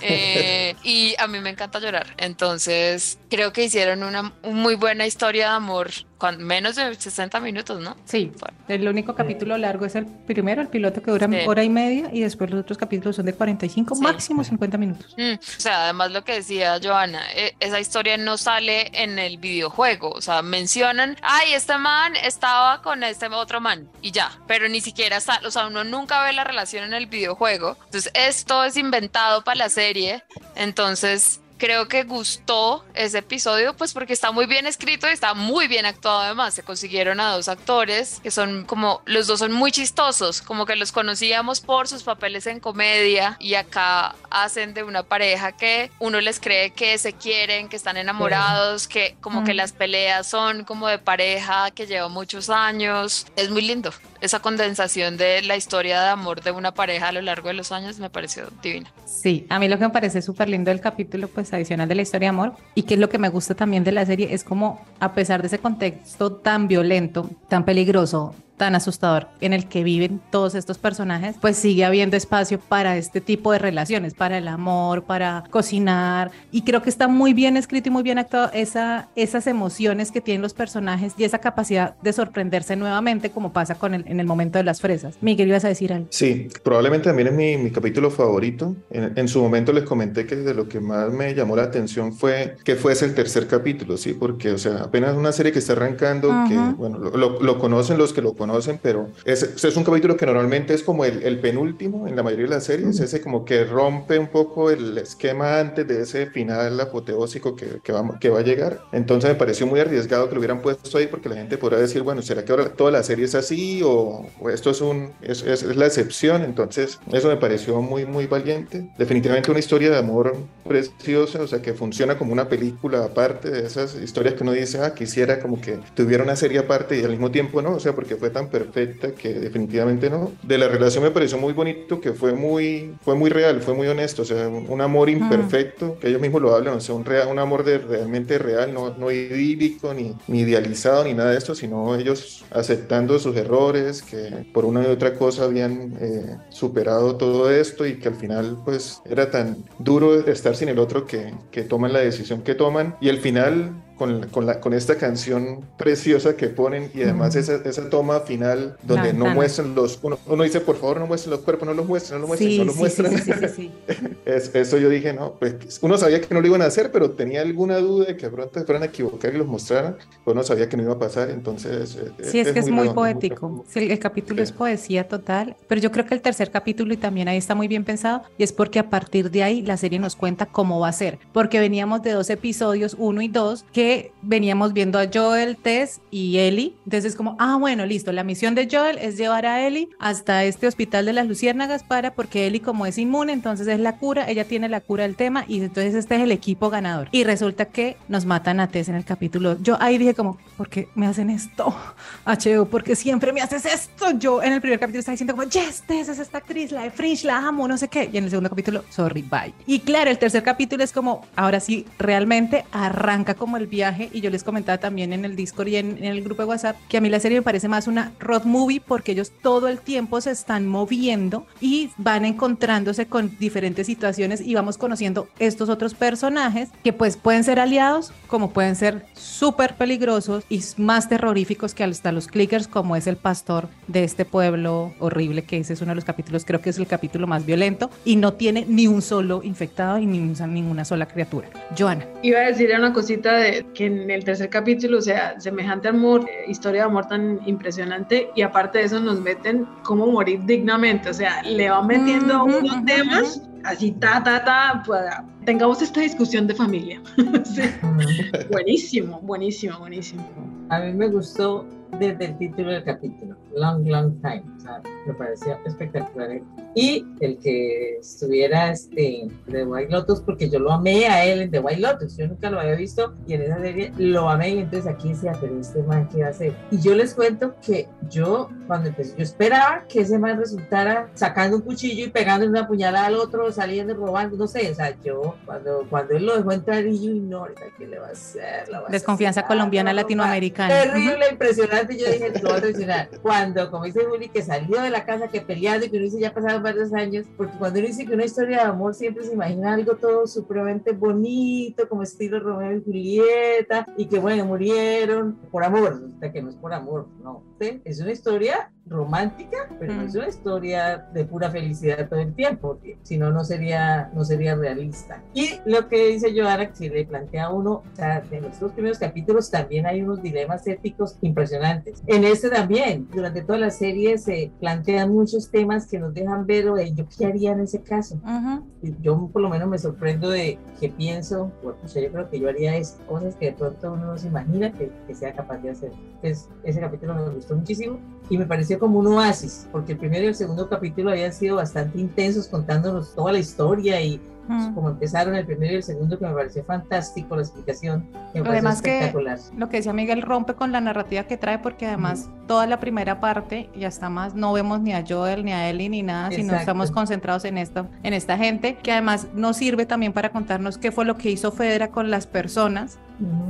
[0.00, 5.50] Eh, y a mí me encanta llorar, entonces creo que hicieron una muy buena historia
[5.50, 5.90] de amor
[6.22, 7.96] con menos de 60 minutos, ¿no?
[8.04, 8.56] Sí, Bueno.
[8.68, 11.36] el único capítulo largo es el primero, el piloto que dura Sí.
[11.48, 14.02] hora y media y después los otros capítulos son de 45, Sí.
[14.02, 15.16] máximo 50 minutos.
[15.18, 19.38] Mm, o sea, además lo que decía Joana, eh, esa historia no sale en el
[19.38, 24.68] videojuego, o sea, mencionan, ay, este man estaba con este otro man y ya, pero
[24.68, 28.62] ni siquiera sale, o sea, uno nunca ve la relación en el videojuego, entonces esto
[28.62, 30.22] es inventado para la serie,
[30.54, 35.68] entonces creo que gustó ese episodio, pues porque está muy bien escrito y está muy
[35.68, 36.54] bien actuado además.
[36.54, 40.74] Se consiguieron a dos actores que son como, los dos son muy chistosos, como que
[40.74, 46.20] los conocíamos por sus papeles en comedia y acá hacen de una pareja que uno
[46.20, 50.88] les cree que se quieren, que están enamorados, que como que las peleas son como
[50.88, 53.24] de pareja que lleva muchos años.
[53.36, 53.92] Es muy lindo.
[54.22, 57.72] Esa condensación de la historia de amor de una pareja a lo largo de los
[57.72, 58.92] años me pareció divina.
[59.04, 62.02] Sí, a mí lo que me parece súper lindo del capítulo, pues adicional de la
[62.02, 64.44] historia de amor, y que es lo que me gusta también de la serie, es
[64.44, 69.82] como a pesar de ese contexto tan violento, tan peligroso, tan asustador en el que
[69.82, 74.46] viven todos estos personajes, pues sigue habiendo espacio para este tipo de relaciones, para el
[74.46, 76.30] amor, para cocinar.
[76.52, 80.20] Y creo que está muy bien escrito y muy bien actuado esa, esas emociones que
[80.20, 84.26] tienen los personajes y esa capacidad de sorprenderse nuevamente, como pasa con el, en el
[84.26, 85.16] momento de las fresas.
[85.20, 86.06] Miguel, ibas a decir algo.
[86.10, 88.76] Sí, probablemente también es mi, mi capítulo favorito.
[88.90, 92.12] En, en, su momento les comenté que de lo que más me llamó la atención
[92.12, 94.14] fue que fuese el tercer capítulo, ¿sí?
[94.14, 96.48] Porque, o sea, apenas una serie que está arrancando, uh -huh.
[96.48, 99.84] que, bueno, lo, lo, lo conocen los que lo conocen conocen, pero es, es un
[99.84, 103.22] capítulo que normalmente es como el, el, penúltimo en la mayoría de las series, ese
[103.22, 108.18] como que rompe un poco el esquema antes de ese final apoteósico que, que, va,
[108.20, 108.80] que va a llegar.
[108.92, 112.02] Entonces me pareció muy arriesgado que lo hubieran puesto ahí porque la gente podrá decir,
[112.02, 115.42] bueno, ¿será que ahora toda la serie es así o, o esto es, un, es,
[115.42, 116.42] es, es, la excepción?
[116.42, 118.86] Entonces eso me pareció muy, muy valiente.
[118.98, 120.36] Definitivamente una historia de amor
[120.68, 124.78] preciosa, o sea, que funciona como una película aparte de esas historias que uno dice,
[124.82, 127.94] ah, quisiera como que tuviera una serie aparte y al mismo tiempo no, o sea,
[127.94, 130.32] porque fue tan perfecta que definitivamente no.
[130.42, 133.88] De la relación me pareció muy bonito, que fue muy, fue muy real, fue muy
[133.88, 137.04] honesto, o sea, un, un amor imperfecto, que ellos mismos lo hablan, o sea, un,
[137.04, 141.38] real, un amor de, realmente real, no, no idílico, ni, ni idealizado, ni nada de
[141.38, 147.16] esto, sino ellos aceptando sus errores, que por una y otra cosa habían eh, superado
[147.16, 151.34] todo esto y que al final pues era tan duro estar sin el otro que,
[151.50, 155.60] que toman la decisión que toman y al final con, con, la, con, esta canción
[155.76, 160.18] preciosa que ponen y además esa, esa, toma final donde no, no muestran los, uno,
[160.26, 162.58] uno, dice por favor no muestren los cuerpos, no los muestren, no los muestren, sí,
[162.58, 163.50] no los sí, muestran.
[163.54, 163.70] Sí,
[164.24, 167.10] es, eso yo dije, no, pues uno sabía que no lo iban a hacer, pero
[167.10, 170.42] tenía alguna duda de que pronto se fueran a equivocar y los mostraran, pero uno
[170.42, 171.96] sabía que no iba a pasar, entonces...
[171.96, 175.56] Eh, sí, es, es que es muy, poético, muy sí, el, capítulo es poesía total,
[175.68, 178.42] pero yo creo que el tercer capítulo y también ahí está muy bien pensado y
[178.42, 181.60] es porque a partir de ahí la serie nos cuenta cómo va a ser, porque
[181.60, 183.81] veníamos de dos episodios, uno y dos, que
[184.22, 186.74] veníamos viendo a Joel, Tess y Ellie.
[186.84, 188.12] Entonces, como, ah, bueno, listo.
[188.12, 192.14] La misión de Joel es llevar a Ellie hasta este hospital de las Luciérnagas para,
[192.14, 194.28] porque Ellie, como es inmune, entonces es la cura.
[194.28, 197.08] Ella tiene la cura del tema y entonces este es el equipo ganador.
[197.12, 199.56] Y resulta que nos matan a Tess en el capítulo.
[199.60, 201.74] Yo ahí dije, como, ¿por qué me hacen esto?
[202.24, 204.10] H.O., porque siempre me haces esto?
[204.18, 206.90] Yo en el primer capítulo estaba diciendo, como, yes, Tess es esta actriz, la de
[206.90, 208.08] Fringe, la amo, no sé qué.
[208.12, 209.52] Y en el segundo capítulo, sorry, bye.
[209.66, 214.20] Y claro, el tercer capítulo es como, ahora sí, realmente arranca como el viaje y
[214.20, 216.98] yo les comentaba también en el Discord y en, en, el grupo de WhatsApp que
[216.98, 220.20] a mí la serie me parece más una road movie porque ellos todo el tiempo
[220.20, 226.68] se están moviendo y van encontrándose con diferentes situaciones y vamos conociendo estos otros personajes
[226.84, 232.12] que pues pueden ser aliados como pueden ser súper peligrosos y más terroríficos que hasta
[232.12, 235.96] los clickers como es el pastor de este pueblo horrible que ese es uno de
[235.96, 239.42] los capítulos, creo que es el capítulo más violento y no tiene ni un solo
[239.42, 241.48] infectado y ni ninguna sola criatura.
[241.78, 242.06] Joana.
[242.22, 246.28] Iba a decir una cosita de que en el tercer capítulo, o sea, semejante amor,
[246.28, 251.10] eh, historia de amor tan impresionante y aparte de eso nos meten cómo morir dignamente,
[251.10, 252.86] o sea, le van metiendo uh -huh, unos uh -huh.
[252.86, 255.02] temas así, ta, ta, ta, pues,
[255.44, 257.00] tengamos esta discusión de familia.
[257.44, 257.62] sí.
[258.50, 260.22] buenísimo, buenísimo, buenísimo.
[260.70, 261.66] A mí me gustó
[261.98, 266.40] desde el título del capítulo, Long, Long Time, o sea, me parecía espectacular.
[266.74, 271.50] Y el que estuviera este, de White Lotus, porque yo lo amé a él en
[271.50, 274.58] The White Lotus, yo nunca lo había visto y en esa serie lo amé y
[274.58, 276.54] entonces aquí decía, pero este man, ¿qué va a hacer?
[276.70, 281.56] Y yo les cuento que yo, cuando empecé, yo esperaba que ese man resultara sacando
[281.58, 285.36] un cuchillo y pegando una puñalada al otro, saliendo, robando, no sé, o sea, yo,
[285.44, 288.64] cuando, cuando él lo dejó entrar y yo, no, ¿qué le va a hacer?
[288.72, 290.72] Va Desconfianza a colombiana, latinoamericana.
[290.72, 291.32] Terrible, uh -huh.
[291.32, 293.08] impresionante, yo dije, lo voy a traicionar.
[293.20, 296.20] Cuando, como dice Juli, que salió de la casa, que peleando y que uno dice,
[296.20, 299.32] ya pasaron varios años, porque cuando uno dice que una historia de amor siempre se
[299.32, 305.64] imagina algo todo supremamente bonito, como estilo Romeo y Julieta, y que bueno, murieron por
[305.64, 307.80] amor, resulta que no es por amor, no, ¿sí?
[307.84, 310.06] es una historia romántica, pero no Mm.
[310.06, 314.54] es una historia de pura felicidad todo el tiempo, si no, no sería, no sería
[314.54, 315.22] realista.
[315.34, 318.58] Y lo que dice Joana, que si le plantea a uno, o sea, en los
[318.58, 322.02] dos primeros capítulos también hay unos dilemas éticos impresionantes.
[322.06, 326.68] En este también, durante toda la serie se plantean muchos temas que nos dejan ver,
[326.68, 328.16] oye, yo qué haría en ese caso.
[328.16, 328.66] Ujú.
[329.00, 332.40] Yo por lo menos me sorprendo de que pienso, bueno, o sea, yo creo que
[332.40, 332.72] yo haría
[333.08, 335.92] cosas que de pronto uno no se imagina que, que sea capaz de hacer.
[336.16, 340.24] Entonces, ese capítulo me gustó muchísimo y me pareció como un oasis, porque el primero
[340.24, 344.18] y el segundo capítulo habían sido bastante intensos contándonos toda la historia y
[344.48, 344.74] pues, Mm.
[344.74, 348.48] como empezaron el primero y el segundo, que me pareció fantástico la explicación, que me
[348.48, 349.38] Además que- espectacular.
[349.56, 353.20] Lo que decía Miguel rompe con la narrativa que trae porque además toda la primera
[353.20, 356.42] parte ya está más, no vemos ni a Joel ni a Ellie ni nada, sino
[356.46, 356.60] Exacto.
[356.62, 360.90] estamos concentrados en esto, en esta gente que además nos sirve también para contarnos qué
[360.90, 362.98] fue lo que hizo Fedra con las personas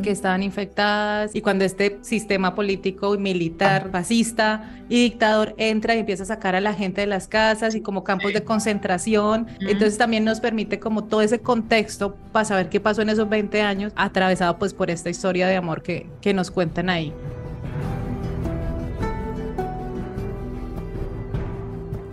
[0.02, 6.00] Que estaban infectadas y cuando este sistema político y militar, fascista y dictador entra y
[6.00, 9.98] empieza a sacar a la gente de las casas y como campos de concentración, entonces
[9.98, 13.92] también nos permite como todo ese contexto para saber qué pasó en esos 20 años,
[13.96, 17.12] atravesado pues por esta historia de amor que, que nos cuentan ahí.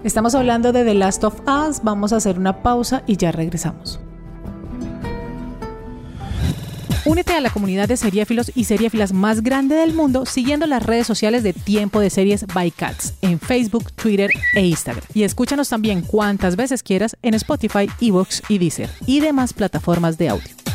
[0.03, 3.99] Estamos hablando de The Last of Us, vamos a hacer una pausa y ya regresamos.
[7.09, 11.07] Únete a la comunidad de seriéfilos y seriéfilas más grande del mundo siguiendo las redes
[11.07, 15.03] sociales de Tiempo de Series by Cats en Facebook, Twitter e Instagram.
[15.15, 20.29] Y escúchanos también cuantas veces quieras en Spotify, Evox y Deezer y demás plataformas de
[20.29, 20.68] audio.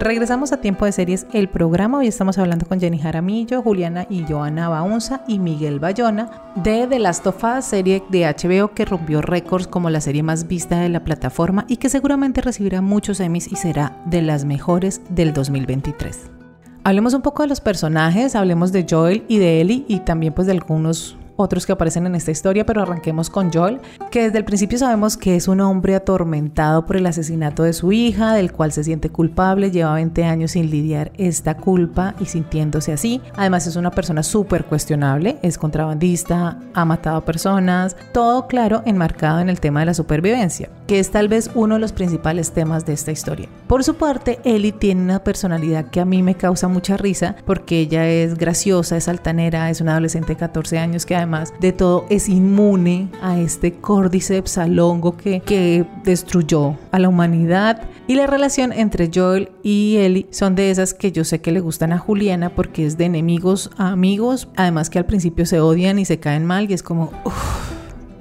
[0.00, 1.98] Regresamos a Tiempo de Series, el programa.
[1.98, 7.00] Hoy estamos hablando con Jenny Jaramillo, Juliana y Joana Baunza y Miguel Bayona de The
[7.00, 10.88] Last of Us, serie de HBO que rompió récords como la serie más vista de
[10.88, 16.30] la plataforma y que seguramente recibirá muchos Emmys y será de las mejores del 2023.
[16.84, 20.46] Hablemos un poco de los personajes, hablemos de Joel y de Ellie y también pues
[20.46, 24.44] de algunos otros que aparecen en esta historia, pero arranquemos con Joel, que desde el
[24.44, 28.72] principio sabemos que es un hombre atormentado por el asesinato de su hija, del cual
[28.72, 33.22] se siente culpable, lleva 20 años sin lidiar esta culpa y sintiéndose así.
[33.36, 39.38] Además es una persona súper cuestionable, es contrabandista, ha matado a personas, todo claro enmarcado
[39.38, 42.84] en el tema de la supervivencia, que es tal vez uno de los principales temas
[42.84, 43.48] de esta historia.
[43.68, 47.78] Por su parte, Ellie tiene una personalidad que a mí me causa mucha risa porque
[47.78, 51.27] ella es graciosa, es altanera, es una adolescente de 14 años que además
[51.60, 57.82] de todo es inmune a este córdiceps al hongo que, que destruyó a la humanidad.
[58.06, 61.60] Y la relación entre Joel y Ellie son de esas que yo sé que le
[61.60, 65.98] gustan a Juliana porque es de enemigos a amigos, además que al principio se odian
[65.98, 67.12] y se caen mal y es como...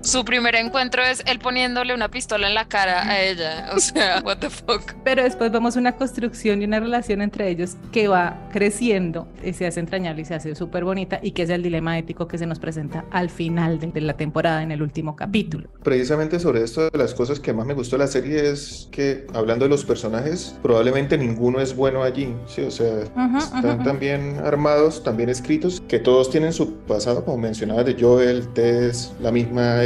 [0.01, 3.69] Su primer encuentro es él poniéndole una pistola en la cara a ella.
[3.75, 4.93] O sea, what the fuck.
[5.03, 9.67] Pero después vemos una construcción y una relación entre ellos que va creciendo, y se
[9.67, 12.45] hace entrañable y se hace súper bonita y que es el dilema ético que se
[12.45, 15.69] nos presenta al final de, de la temporada en el último capítulo.
[15.83, 19.27] Precisamente sobre esto de las cosas que más me gustó de la serie es que,
[19.33, 22.61] hablando de los personajes, probablemente ninguno es bueno allí, ¿sí?
[22.61, 26.73] O sea, Ujú, están ujú, tan bien armados, tan bien escritos, que todos tienen su
[26.79, 29.83] pasado, como mencionaba de Joel, Tess, la misma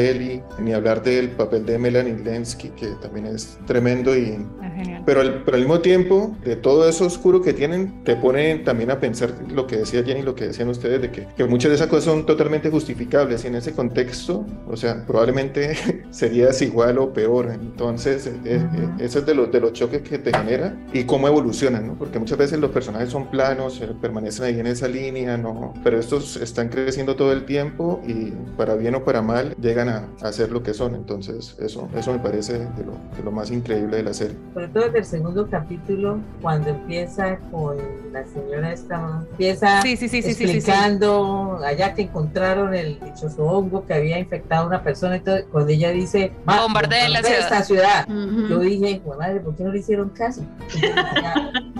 [0.60, 5.04] Ni hablar del papel de Melanie Lensky, que también es tremendo y Ah, genial.
[5.06, 8.92] pero al, pero al mismo tiempo, de todo eso oscuro que tienen, te pone también
[8.92, 11.76] a pensar lo que decía Jenny, lo que decían ustedes, de que, que muchas de
[11.76, 15.76] esas cosas son totalmente justificables y en ese contexto, o sea, probablemente
[16.12, 17.52] serías igual o peor.
[17.52, 21.28] Entonces, eh, eh, eso es de los, de los choques que te genera y cómo
[21.28, 21.94] evolucionan, ¿no?
[21.96, 25.74] Porque muchas veces los personajes son planos, eh, permanecen ahí en esa línea, ¿no?
[25.84, 29.91] Pero estos están creciendo todo el tiempo y para bien o para mal llegan a,
[30.22, 30.96] a ser lo que son.
[30.96, 34.36] Entonces, eso, eso me parece de lo, de lo más increíble de la serie.
[34.54, 37.78] sobre todo desde el segundo capítulo, cuando empieza con
[38.12, 40.58] la señora esta, empieza Sí, sí, sí, sí, sí, sí, sí.
[40.58, 45.38] explicando allá que encontraron el dichoso hongo que había infectado a una persona, y todo,
[45.52, 48.08] cuando ella dice, "Va, Bombardeen la bombardea esta ciudad.
[48.10, 48.48] Ujú.
[48.48, 50.42] Yo dije, "Jue madre, ¿por qué no le hicieron caso?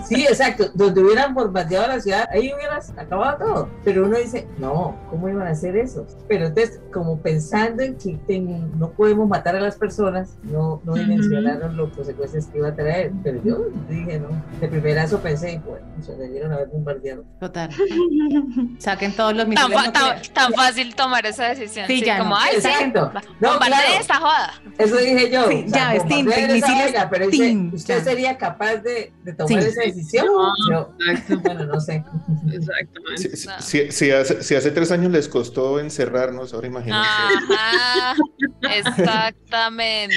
[0.06, 3.68] Sí, exacto, donde hubieran bombardeado la ciudad, ahí hubieras acabado todo.
[3.84, 6.06] Pero uno dice, no, ¿cómo iban a hacer eso?
[6.28, 10.94] Pero entonces, como pensando en que ten- no podemos matar a las personas, no, no
[10.94, 13.12] dimensionaron los consecuencias que iba a traer.
[13.22, 14.28] Pero yo dije, no,
[14.60, 17.24] de primerazo pensé, bueno, se debieron haber bombardeado.
[17.40, 17.70] Total.
[18.78, 19.92] Saquen todos los Tan, misiles fa-
[20.34, 21.86] tan- fácil tomar esa decisión.
[21.86, 22.36] Sí, Sí, ya como, no.
[22.40, 23.10] ay, sí, Exacto.
[23.14, 23.74] ba- No, claro.
[24.00, 24.52] esta joda.
[24.78, 25.48] Eso dije yo.
[25.48, 28.04] Sí, ya, es tin, bombardeen esa misiles vaina, pero dice, tin, ¿usted ya.
[28.04, 29.68] sería capaz de, de tomar Sí.
[29.68, 30.26] esa decisión?
[30.70, 32.04] Yo, Exacto, bueno, no sé.
[32.52, 33.36] exactamente.
[33.36, 33.52] Si, No.
[33.60, 37.00] si- si hace, si hace tres años les costó encerrarnos, ahora imagínense.
[37.08, 37.91] Ajá.
[38.62, 40.16] Exactamente.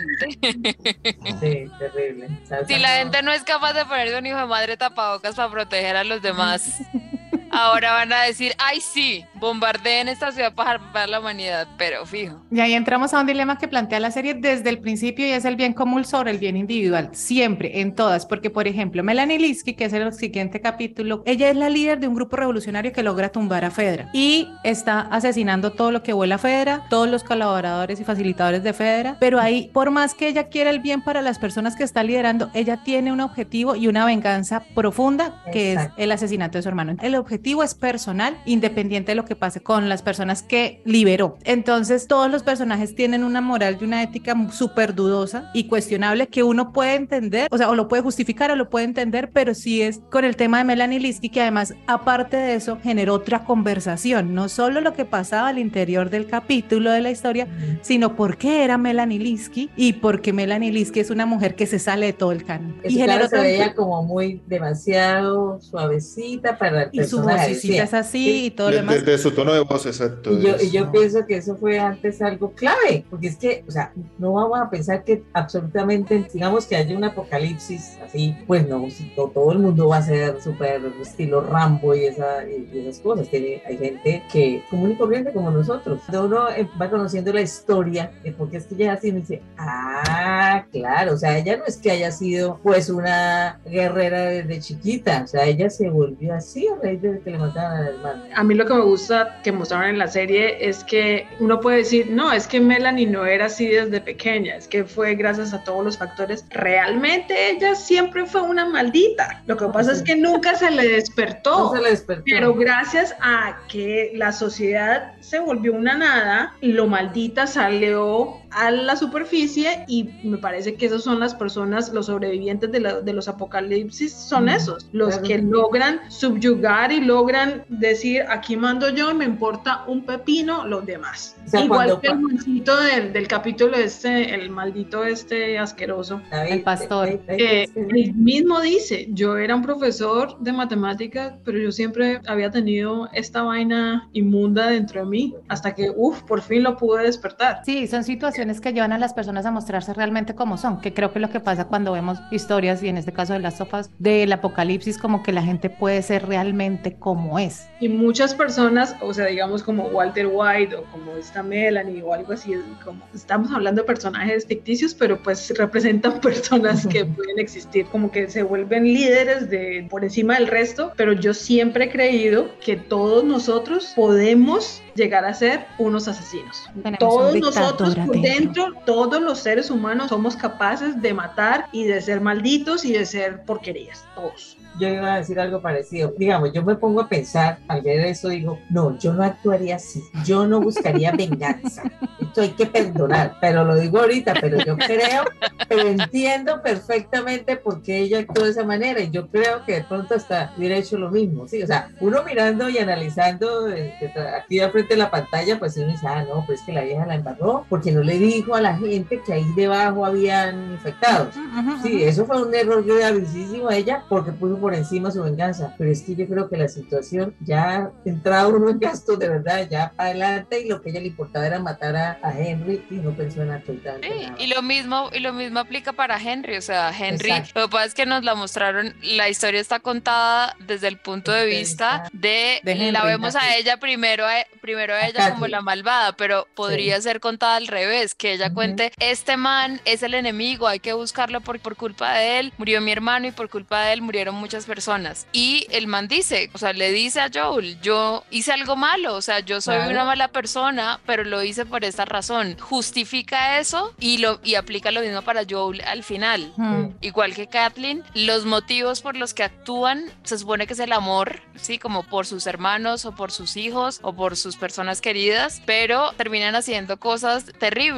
[1.40, 2.30] Sí, terrible.
[2.68, 5.96] Si la gente no es capaz de ponerse un hijo de madre tapabocas para proteger
[5.96, 6.82] a los demás,
[7.56, 12.42] ahora van a decir, ay sí, bombardeen esta ciudad para salvar la humanidad, pero fijo.
[12.52, 15.46] Y ahí entramos a un dilema que plantea la serie desde el principio y es
[15.46, 19.74] el bien común sobre el bien individual, siempre, en todas, porque por ejemplo, Melanie Linsky,
[19.74, 23.30] que es el siguiente capítulo, ella es la líder de un grupo revolucionario que logra
[23.30, 28.04] tumbar a Fedra y está asesinando todo lo que vuela Fedra, todos los colaboradores y
[28.04, 31.76] facilitadores de Fedra, pero ahí, por más que ella quiera el bien para las personas
[31.76, 35.94] que está liderando, ella tiene un objetivo y una venganza profunda, que Exacto.
[35.98, 36.96] es el asesinato de su hermano.
[37.02, 41.38] El objetivo es personal, independiente de lo que pase con las personas que liberó.
[41.44, 46.44] Entonces, todos los personajes tienen una moral y una ética súper dudosa y cuestionable que
[46.44, 49.82] uno puede entender, o sea, o lo puede justificar o lo puede entender, pero sí
[49.82, 54.34] es con el tema de Melanie Linsky, que además, aparte de eso, generó otra conversación,
[54.34, 57.48] no solo lo que pasaba al interior del capítulo de la historia,
[57.82, 61.68] sino por qué era Melanie Linsky y por qué Melanie Linsky es una mujer que
[61.68, 62.76] se sale de todo el canon.
[62.84, 67.25] Eso, y claro, generó se veía como muy demasiado suavecita para el y personaje.
[67.34, 67.84] Vocecita decía.
[67.84, 68.46] es así Sí.
[68.46, 68.96] y todo lo De, demás.
[69.06, 70.32] de- de su tono de voz, exacto.
[70.32, 73.72] Y yo, y yo pienso que eso fue antes algo clave, porque es que, o
[73.72, 78.86] sea, no vamos a pensar que absolutamente, digamos que haya un apocalipsis así, pues no,
[79.16, 83.28] todo el mundo va a ser súper estilo Rambo y, esa, y, y esas cosas.
[83.30, 86.02] Tiene, hay gente que común y corriente como nosotros.
[86.10, 89.20] Uno eh, va conociendo la historia de por qué es que ella es así, uno
[89.20, 94.60] dice, ah, claro, o sea, ella no es que haya sido pues una guerrera desde
[94.60, 98.24] chiquita, o sea, ella se volvió así a raíz de que le mataron al hermano.
[98.34, 101.78] A mí lo que me gusta que mostraron en la serie es que uno puede
[101.78, 105.64] decir, no, es que Melanie no era así desde pequeña, es que fue gracias a
[105.64, 106.46] todos los factores.
[106.50, 109.44] Realmente ella siempre fue una maldita.
[109.46, 111.58] Lo que pasa es que nunca se le despertó.
[111.58, 112.24] No se le despertó.
[112.26, 118.96] Pero gracias a que la sociedad se volvió una nada, lo maldita salió a la
[118.96, 123.28] superficie y me parece que esas son las personas, los sobrevivientes de, la- de los
[123.28, 125.24] apocalipsis, son Mm, esos, los claro.
[125.28, 130.86] que logran subyugar y logran decir, aquí mando yo y me importa un pepino los
[130.86, 131.36] demás.
[131.46, 136.22] O sea, Igual cuando que el mancito del, del capítulo este, el maldito este asqueroso.
[136.32, 137.08] David, El pastor.
[137.08, 142.22] David, David, Eh, él mismo dice, yo era un profesor de matemáticas, pero yo siempre
[142.26, 147.04] había tenido esta vaina inmunda dentro de mí, hasta que, uff, por fin lo pude
[147.04, 147.62] despertar.
[147.66, 151.12] Sí, son situaciones que llevan a las personas a mostrarse realmente como son, que creo
[151.12, 153.90] que es lo que pasa cuando vemos historias, y en este caso de las sofas,
[154.00, 157.68] del apocalipsis, como que la gente puede ser realmente como es.
[157.80, 162.34] Y muchas personas, o sea, digamos como Walter White o como esta Melanie o algo
[162.34, 168.12] así, como estamos hablando de personajes ficticios, pero pues representan personas que pueden existir, como
[168.12, 172.76] que se vuelven líderes de por encima del resto, pero yo siempre he creído que
[172.76, 176.70] todos nosotros podemos llegar a ser unos asesinos.
[177.00, 178.16] Todos nosotros adentro.
[178.38, 183.06] Dentro, todos los seres humanos somos capaces de matar y de ser malditos y de
[183.06, 184.58] ser porquerías, todos.
[184.78, 186.14] Yo iba a decir algo parecido.
[186.18, 190.04] Digamos, yo me pongo a pensar, al ver eso, digo, no, yo no actuaría así.
[190.26, 191.84] Yo no buscaría venganza.
[192.20, 193.38] Esto hay que perdonar.
[193.40, 195.24] Pero lo digo ahorita, pero yo creo,
[195.70, 199.00] pero entiendo perfectamente por qué ella actuó de esa manera.
[199.00, 201.48] Y yo creo que de pronto hasta hubiera hecho lo mismo.
[201.48, 203.94] Sí, o sea, uno mirando y analizando eh,
[204.38, 206.82] aquí al frente de la pantalla, pues uno dice, ah, no, pues es que la
[206.82, 211.36] vieja la embarró porque no le dijo a la gente que ahí debajo habían infectados.
[211.84, 215.74] Sí, eso fue un error gravísimo a ella porque puso por encima su venganza.
[215.78, 219.68] Pero es que yo creo que la situación ya entraba uno en gastos de verdad,
[219.70, 222.86] ya para adelante y lo que a ella le importaba era matar a, a Henry
[222.90, 224.36] y no pensó en absolutamente Sí, nada.
[224.38, 227.60] y lo mismo, y lo mismo aplica para Henry, o sea, Henry, Exacto.
[227.62, 231.32] lo que pasa es que nos la mostraron, la historia está contada desde el punto
[231.32, 235.48] de vista de, de la Henry, vemos a ella primero, a, primero a ella como
[235.48, 240.14] la malvada, pero podría ser contada al revés, que ella cuente, este man es el
[240.14, 243.82] enemigo, hay que buscarlo por, por culpa de él, murió mi hermano y por culpa
[243.86, 245.26] de él murieron muchas personas.
[245.32, 249.22] Y el man dice, o sea, le dice a Joel, yo hice algo malo, o
[249.22, 249.92] sea, yo soy Claro.
[249.92, 252.58] una mala persona, pero lo hice por esta razón.
[252.60, 256.54] Justifica eso y lo y aplica lo mismo para Joel al final.
[257.02, 261.42] Igual que Kathleen, los motivos por los que actúan se supone que es el amor,
[261.56, 266.12] sí, como por sus hermanos o por sus hijos o por sus personas queridas, pero
[266.18, 267.95] terminan haciendo cosas terribles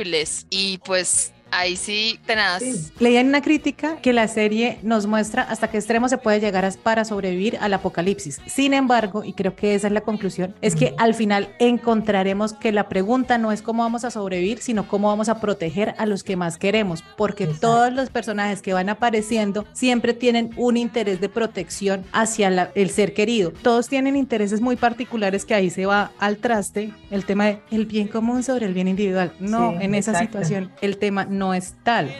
[0.49, 2.61] y pues ahí sí, tenaz.
[2.61, 2.91] Sí.
[2.99, 6.65] Leía en una crítica que la serie nos muestra hasta qué extremo se puede llegar
[6.65, 8.39] a- para sobrevivir al apocalipsis.
[8.45, 12.71] Sin embargo, y creo que esa es la conclusión, es que al final encontraremos que
[12.71, 16.23] la pregunta no es cómo vamos a sobrevivir, sino cómo vamos a proteger a los
[16.23, 17.67] que más queremos, porque Exacto.
[17.67, 22.89] todos los personajes que van apareciendo siempre tienen un interés de protección hacia la- el
[22.89, 23.51] ser querido.
[23.61, 27.85] Todos tienen intereses muy particulares que ahí se va al traste el tema de el
[27.85, 29.31] bien común sobre el bien individual.
[29.39, 32.11] No, Sí, en esa situación el tema no es tal.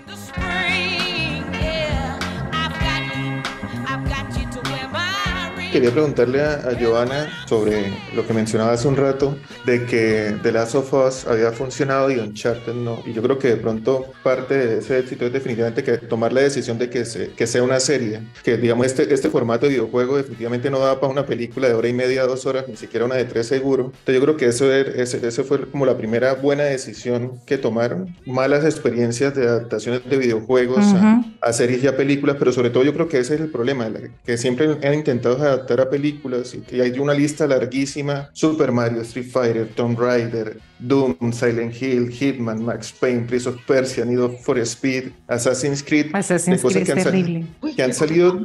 [5.78, 10.51] Quería preguntarle a, a Giovanna sobre lo que mencionaba hace un rato, de que The
[10.51, 13.03] Last of Us había funcionado y Uncharted no.
[13.05, 16.41] Y yo creo que de pronto parte de ese éxito es definitivamente que tomar la
[16.41, 20.17] decisión de que, se, que sea una serie, que digamos este, este formato de videojuego
[20.17, 23.13] definitivamente no da para una película de hora y media, dos horas, ni siquiera una
[23.13, 23.91] de tres seguro.
[23.99, 28.15] Entonces yo creo que eso er- ese fue como la primera buena decisión que tomaron.
[28.25, 31.32] Malas experiencias de adaptaciones de videojuegos a- Ujú.
[31.39, 33.88] a series y a películas, pero sobre todo yo creo que ese es el problema,
[34.25, 35.38] que siempre han intentado
[35.68, 40.57] adaptar a películas y que hay una lista larguísima, Super Mario, Street Fighter, Tomb Raider,
[40.80, 46.57] Doom, Silent Hill, Hitman, Max Payne, Prince of Persia, Need for Speed, Assassin's Creed, Assassin's
[46.57, 47.45] de cosas Creed que han terrible.
[47.61, 48.39] Uy, que han salido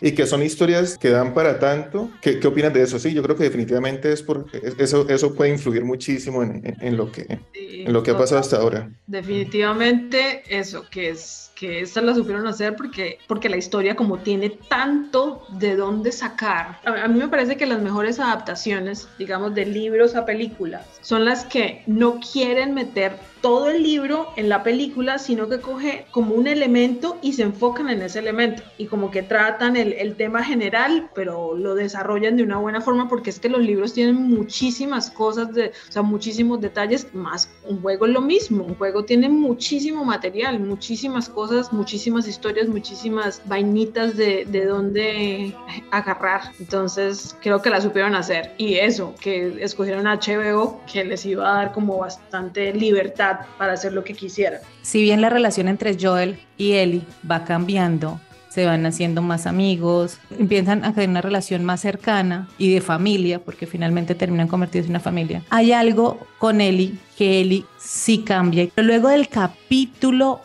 [0.00, 2.10] y que son historias que dan para tanto.
[2.20, 2.98] ¿Qué, qué opinas de eso?
[2.98, 6.96] Sí, yo creo que definitivamente es porque eso, eso puede influir muchísimo en, en- en
[6.96, 8.90] lo, que, Sí, en lo que ha pasado hasta ahora.
[9.06, 14.50] Definitivamente eso, que es que esta la supieron hacer porque, porque la historia como tiene
[14.50, 16.78] tanto de dónde sacar.
[16.84, 21.44] A mí me parece que las mejores adaptaciones, digamos, de libros a películas, son las
[21.46, 26.46] que no quieren meter todo el libro en la película, sino que coge como un
[26.46, 28.62] elemento y se enfocan en ese elemento.
[28.78, 33.08] Y como que tratan el, el tema general, pero lo desarrollan de una buena forma
[33.08, 37.80] porque es que los libros tienen muchísimas cosas, de, o sea, muchísimos detalles, más un
[37.82, 44.16] juego es lo mismo, un juego tiene muchísimo material, muchísimas cosas, muchísimas historias, muchísimas vainitas
[44.16, 45.54] de, de dónde
[45.90, 46.52] agarrar.
[46.58, 51.50] Entonces creo que la supieron hacer y eso, que escogieron a HBO, que les iba
[51.50, 54.60] a dar como bastante libertad para hacer lo que quisieran.
[54.82, 60.18] Si bien la relación entre Joel y Ellie va cambiando, se van haciendo más amigos,
[60.38, 64.92] empiezan a tener una relación más cercana y de familia, porque finalmente terminan convertidos en
[64.92, 65.42] una familia.
[65.50, 68.66] Hay algo con Ellie que Ellie sí cambia.
[68.74, 70.40] Pero luego del capítulo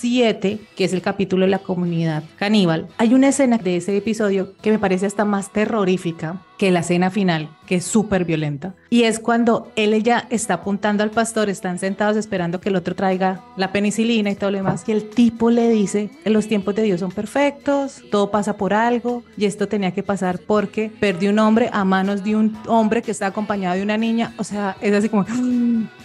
[0.00, 4.54] 7, que es el capítulo de la comunidad caníbal, hay una escena de ese episodio
[4.62, 8.74] que me parece hasta más terrorífica que la escena final, que es súper violenta.
[8.90, 12.94] Y es cuando él ya está apuntando al pastor, están sentados esperando que el otro
[12.94, 14.84] traiga la penicilina y todo lo demás.
[14.86, 19.24] Y el tipo le dice, los tiempos de Dios son perfectos, todo pasa por algo,
[19.38, 23.12] y esto tenía que pasar porque perdió un hombre a manos de un hombre que
[23.12, 24.34] está acompañado de una niña.
[24.36, 25.24] O sea, es así como...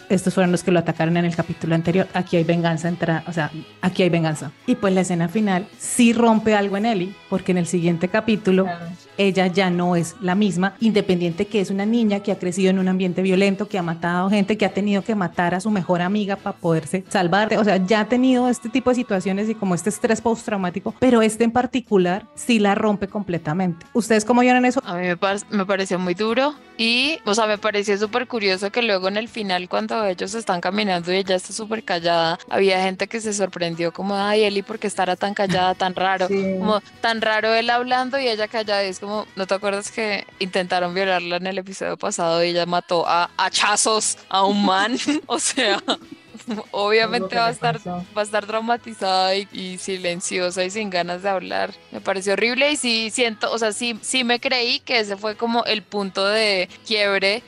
[0.08, 2.08] Estos fueron los que lo atacaron en el capítulo anterior.
[2.14, 3.52] Aquí hay venganza, entra, o sea,
[3.82, 4.52] aquí hay venganza.
[4.68, 8.68] Y pues la escena final sí rompe algo en Ellie, porque en el siguiente capítulo
[9.18, 10.45] ella ya no es la misma,
[10.80, 14.30] independiente que es una niña que ha crecido en un ambiente violento, que ha matado
[14.30, 17.54] gente, que ha tenido que matar a su mejor amiga para poderse salvar.
[17.58, 21.22] O sea, ya ha tenido este tipo de situaciones y como este estrés postraumático, pero
[21.22, 23.86] este en particular sí la rompe completamente.
[23.94, 24.82] ¿Ustedes cómo vieron eso?
[24.86, 28.72] A mí me, par- me pareció muy duro y, o sea, me pareció súper curioso
[28.72, 32.82] que luego en el final, cuando ellos están caminando y ella está súper callada, había
[32.82, 36.28] gente que se sorprendió como, ay, Eli, ¿por qué estará tan callada, tan raro?
[36.28, 36.56] Sí.
[36.60, 38.84] Como tan raro él hablando y ella callada.
[38.86, 42.66] Y es como, ¿no te acuerdas que intentaron violarla en el episodio pasado y ella
[42.66, 44.98] mató a hachazos a un man?
[45.28, 45.82] o sea,
[46.72, 48.06] obviamente va a estar pasó.
[48.16, 51.74] va a estar traumatizada y, y silenciosa y sin ganas de hablar.
[51.92, 55.36] Me pareció horrible y sí siento, o sea, sí, sí me creí que ese fue
[55.36, 57.44] como el punto de quiebre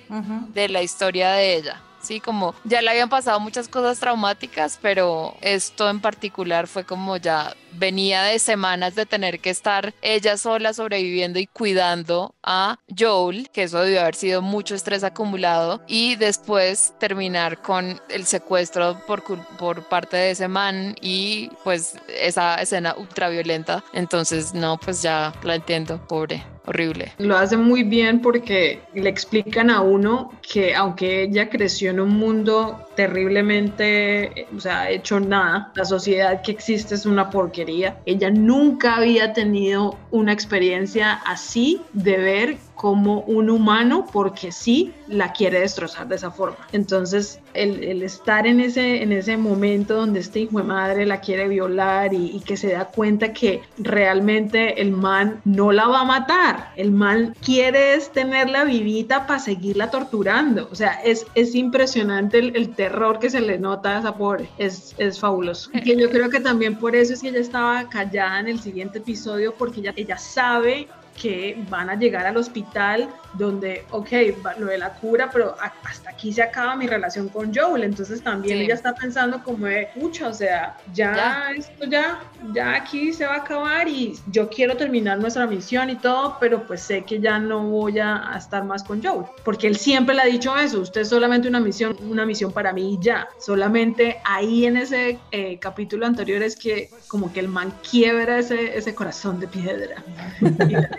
[0.53, 1.81] de la historia de ella.
[2.01, 7.17] Sí, como ya le habían pasado muchas cosas traumáticas, pero esto en particular fue como
[7.17, 13.49] ya venía de semanas de tener que estar ella sola sobreviviendo y cuidando a Joel,
[13.51, 19.23] que eso debió haber sido mucho estrés acumulado, y después terminar con el secuestro por,
[19.57, 23.83] por parte de ese man y pues esa escena ultraviolenta.
[23.93, 27.13] Entonces, no, pues ya la entiendo, pobre, horrible.
[27.17, 32.17] Lo hacen muy bien porque le explican a uno que aunque ella creció en un
[32.17, 37.66] mundo terriblemente, eh, o sea, hecho nada, la sociedad que existe es una porquería.
[37.67, 45.33] Ella nunca había tenido una experiencia así de ver como un humano porque sí la
[45.33, 46.57] quiere destrozar de esa forma.
[46.71, 51.47] Entonces, el, estar en ese, en ese momento donde este hijo de madre la quiere
[51.47, 56.71] violar y, que se da cuenta que realmente el man no la va a matar,
[56.77, 60.69] el man quiere es tenerla vivita para seguirla torturando.
[60.71, 64.93] O sea, es, es impresionante el, terror que se le nota a esa pobre, es,
[64.99, 65.71] es fabuloso.
[65.73, 68.99] Y yo creo que también por eso es que ella estaba callada en el siguiente
[68.99, 70.87] episodio porque ella, ella sabe
[71.21, 74.09] que van a llegar al hospital donde, ok,
[74.57, 77.83] lo de la cura, pero hasta aquí se acaba mi relación con Joel.
[77.83, 78.63] Entonces también Sí.
[78.65, 81.51] ella está pensando como de, pucha, o sea, ya, Ya.
[81.57, 82.19] esto ya,
[82.53, 86.65] ya aquí se va a acabar y yo quiero terminar nuestra misión y todo, pero
[86.65, 89.25] pues sé que ya no voy a, a estar más con Joel.
[89.43, 92.73] Porque él siempre le ha dicho eso, usted es solamente una misión, una misión para
[92.73, 93.27] mí y ya.
[93.39, 98.77] Solamente ahí en ese eh, capítulo anterior es que como que el man quiebra ese,
[98.77, 100.03] ese corazón de piedra.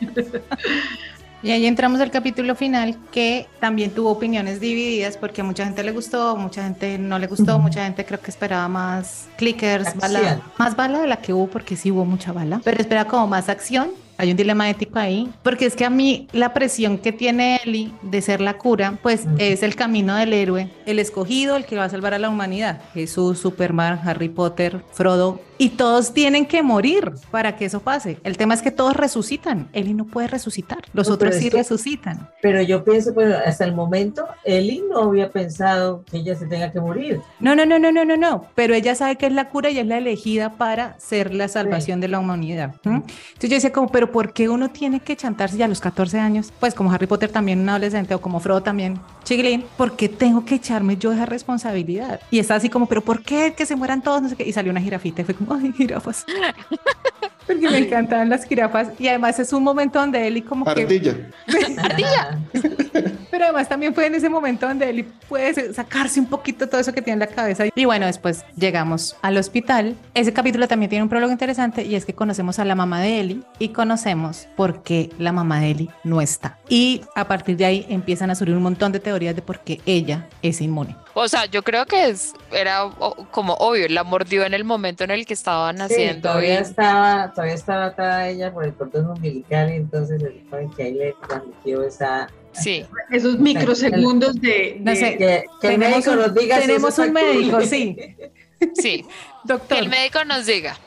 [1.46, 5.84] Y ahí entramos al capítulo final que también tuvo opiniones divididas porque a mucha gente
[5.84, 10.40] le gustó, mucha gente no le gustó, mucha gente creo que esperaba más clickers, bala,
[10.58, 13.48] más bala de la que hubo porque sí hubo mucha bala, pero esperaba como más
[13.48, 13.90] acción.
[14.18, 17.92] Hay un dilema ético ahí, porque es que a mí la presión que tiene Ellie
[18.02, 21.84] de ser la cura, pues es el camino del héroe, el escogido, el que va
[21.84, 22.80] a salvar a la humanidad.
[22.92, 28.18] Jesús, Superman, Harry Potter, Frodo, y todos tienen que morir para que eso pase.
[28.24, 29.68] El tema es que todos resucitan.
[29.72, 32.28] Ellie no puede resucitar, los No, otros sí que- resucitan.
[32.42, 36.70] Pero yo pienso, pues, hasta el momento, Ellie no había pensado que ella se tenga
[36.72, 37.20] que morir.
[37.40, 38.46] No, no, no, no, no, no, no.
[38.54, 42.00] Pero ella sabe que es la cura y es la elegida para ser la salvación
[42.00, 42.74] de la humanidad.
[42.84, 42.96] ¿m?
[42.96, 46.18] Entonces yo decía como, pero ¿por qué uno tiene que chantarse ya a los 14
[46.18, 46.52] años?
[46.60, 50.44] Pues como Harry Potter también un adolescente o como Frodo también, chiquilín, ¿por qué tengo
[50.44, 52.20] que echarme yo esa responsabilidad?
[52.30, 54.22] Y está así como, pero ¿por qué que se mueran todos?
[54.22, 54.46] No sé qué.
[54.46, 56.24] Y salió una jirafita y fue como, ay, jirafas.
[57.46, 58.88] Porque me encantaban las jirafas.
[58.98, 60.70] Y además es un momento donde Eli como que...
[60.82, 61.14] Ardilla.
[61.82, 62.38] Ardilla.
[63.30, 66.92] Pero además también fue en ese momento donde él puede sacarse un poquito todo eso
[66.92, 67.64] que tiene en la cabeza.
[67.74, 69.94] Y bueno, después llegamos al hospital.
[70.14, 73.20] Ese capítulo también tiene un prólogo interesante y es que conocemos a la mamá de
[73.20, 76.58] Ellie y conocemos por qué la mamá de Ellie no está.
[76.68, 79.80] Y a partir de ahí empiezan a surgir un montón de teorías de por qué
[79.86, 80.96] ella es inmune.
[81.14, 82.90] O sea, yo creo que es, era
[83.30, 86.28] como obvio, la mordió en el momento en el que estaban Sí, haciendo.
[86.28, 90.82] todavía y- estaba, todavía estaba atada ella por el cordón umbilical y entonces supone que
[90.82, 92.28] ahí le transmitió esa...
[92.52, 92.84] sí.
[93.12, 94.78] Esos microsegundos de...
[94.80, 97.96] No de- sé, Que, que el médico un- nos diga tenemos un está médico, sí.
[98.74, 99.06] Sí, que
[99.44, 100.78] Doctor, el médico nos diga.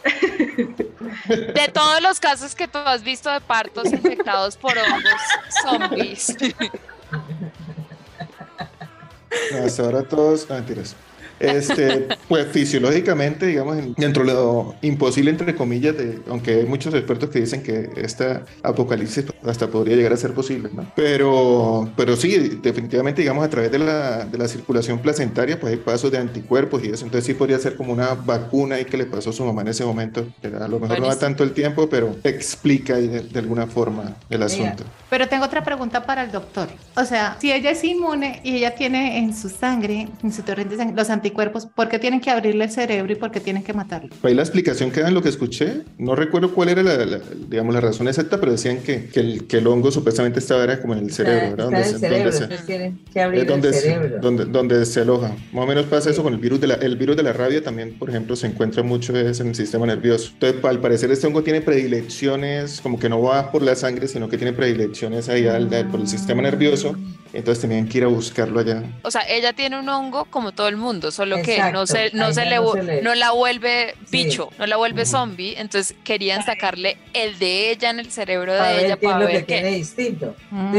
[0.58, 5.22] De todos los casos que tú has visto de partos infectados por hongos
[5.64, 6.36] zombies.
[9.52, 10.96] No, hasta ahora todos, ah, mentiras.
[11.40, 16.94] Este, pues fisiológicamente, digamos, en- dentro de lo imposible, entre comillas, de, aunque hay muchos
[16.94, 20.92] expertos que dicen que esta apocalipsis hasta podría llegar a ser posible, ¿no?
[20.96, 25.80] Pero, pero sí, definitivamente, digamos, a través de la, de la circulación placentaria, pues hay
[25.80, 29.06] pasos de anticuerpos y eso, entonces sí podría ser como una vacuna ahí que le
[29.06, 31.16] pasó a su mamá en ese momento, que a lo mejor no da Buenísimo.
[31.16, 34.84] tanto el tiempo, pero explica de, de alguna forma el asunto.
[35.10, 36.68] pero tengo otra pregunta para el doctor.
[36.96, 40.76] O sea, si ella es inmune y ella tiene en su sangre, en su torrente
[40.76, 41.29] de sangre, los anticuerpos,
[41.76, 44.10] ¿por qué tienen que abrirle el cerebro y por qué tienen que matarlo?
[44.24, 47.20] Ahí la explicación que dan lo que escuché, no recuerdo cuál era la, la-
[47.50, 50.82] digamos, la razón exacta, pero decían que, que, el, que el hongo supuestamente estaba era
[50.82, 51.68] como en el cerebro, ¿verdad?
[51.68, 54.18] Está, en el se- cerebro, se- que abrir es donde, el se, cerebro.
[54.22, 55.30] donde, donde se aloja.
[55.54, 57.64] Más o menos pasa eso con el virus de la, el virus de la rabia
[57.64, 60.32] también, por ejemplo, se encuentra mucho es en el sistema nervioso.
[60.34, 64.30] Entonces, al parecer este hongo tiene predilecciones, como que no va por la sangre, sino
[64.30, 66.96] que tiene predilecciones ahí al- al- por el sistema nervioso.
[67.32, 68.82] Entonces tenían que ir a buscarlo allá.
[69.04, 72.34] O sea, ella tiene un hongo como todo el mundo, solo que no se, no
[72.34, 74.24] se le, no vu- se le- no la vuelve Sí.
[74.24, 78.70] bicho, no la vuelve zombie, entonces querían sacarle el de ella en el cerebro para
[78.70, 80.36] de ver ella es para lo que ver tiene distinto.
[80.50, 80.76] Mm,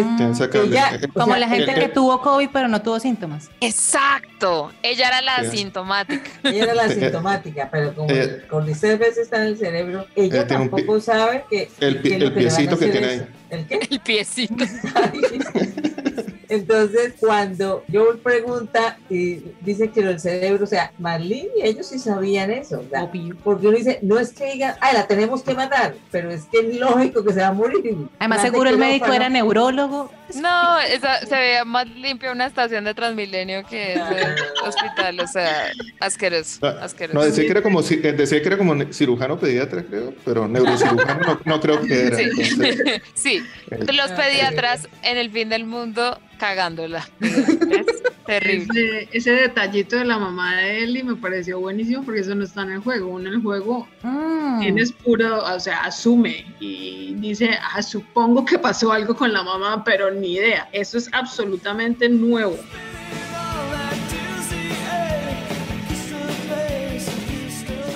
[0.65, 3.51] Ella- Como la gente el- que tuvo COVID pero no tuvo síntomas.
[3.61, 6.31] Exacto, ella era la asintomática.
[6.45, 11.01] Ella era la asintomática, pero como el cordyceps está en el cerebro, ella un tampoco
[11.01, 13.25] sabe que el que el a piecito que tiene eso.
[13.25, 13.59] ahí.
[13.59, 13.81] ¿El qué?
[13.91, 14.65] El piecito.
[16.51, 21.87] Entonces, cuando Joel pregunta y dice que lo del cerebro, o sea, Marlene y ellos
[21.87, 22.85] sí sabían eso,
[23.45, 26.59] porque uno dice, no es que digan, ay, la tenemos que matar, pero es que
[26.59, 27.81] es lógico que se va a morir.
[28.19, 30.11] Además, Más de seguro el médico era neurólogo.
[30.35, 34.03] No, esa, se veía más limpia una estación de Transmilenio que ese
[34.67, 37.19] hospital, o sea, asqueroso, No, asqueroso.
[37.19, 41.21] No, decía que era como, eh, decía que era como cirujano pediatra, creo, pero neurocirujano
[41.27, 42.17] no, no creo que era.
[43.15, 47.07] Sí, eh, los Ah, pediatras en el fin del mundo cagándola.
[47.21, 49.03] Es terrible.
[49.03, 52.63] Ese, ese detallito de la mamá de Ellie me pareció buenísimo porque eso no está
[52.63, 53.09] en el juego.
[53.09, 54.51] Uno en el juego, Mm.
[54.53, 59.43] también es puro, o sea, asume y dice, ah, supongo que pasó algo con la
[59.43, 60.69] mamá, pero ni idea.
[60.73, 62.57] Eso es absolutamente nuevo.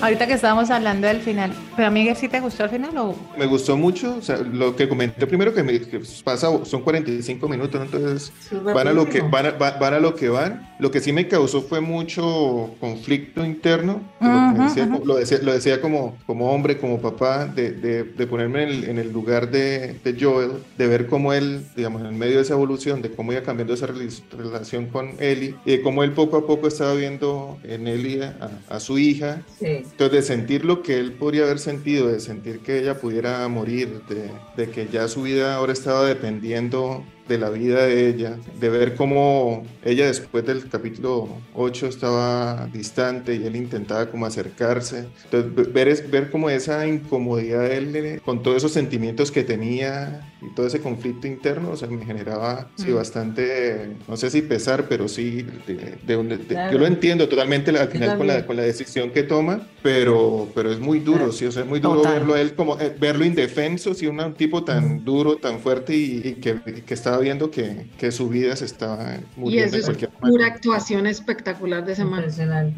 [0.01, 3.15] Ahorita que estábamos hablando del final, ¿pero a mí sí te gustó el final o...?
[3.37, 7.47] Me gustó mucho, o sea, lo que comenté primero que, me, que pasa, son 45
[7.49, 7.85] minutos, ¿no?
[7.85, 8.31] entonces
[8.73, 10.67] van a, lo que, van, a, va- van a lo que van.
[10.77, 15.39] Lo que sí me causó fue mucho conflicto interno, lo, que Ujú, decía, lo, decía,
[15.41, 19.11] lo decía como, como hombre, como papá, de, de, de ponerme en el, en el
[19.11, 23.01] lugar de, de Joel, de ver cómo él, digamos, en el medio de esa evolución,
[23.01, 26.45] de cómo iba cambiando esa rela- relación con Ellie, y de cómo él poco a
[26.45, 29.84] poco estaba viendo en Ellie a, a su hija, Sí.
[29.91, 34.01] Entonces, de sentir lo que él podría haber sentido, de sentir que ella pudiera morir,
[34.09, 38.69] de, de que ya su vida ahora estaba dependiendo de la vida de ella, de
[38.69, 45.05] ver cómo ella después del capítulo 8 estaba distante y él intentaba como acercarse.
[45.23, 49.31] Entonces, ve- ver, es, ver como esa incomodidad de él eh, con todos esos sentimientos
[49.31, 52.95] que tenía y todo ese conflicto interno, o sea, me generaba sí, Mm.
[52.95, 56.73] bastante, no sé si pesar, pero sí, de, de de- Claro.
[56.73, 60.71] yo lo entiendo totalmente al final con la, con la decisión que toma, pero, pero
[60.71, 62.13] es muy duro, sí, o sea, es muy duro Total.
[62.13, 66.21] verlo a él como, eh, verlo indefenso, sí, un tipo tan duro, tan fuerte y,
[66.25, 69.75] y que, y que estaba viendo que, que su vida se estaba Y muriendo eso
[69.75, 72.25] en es cualquier pura actuación espectacular de ese man.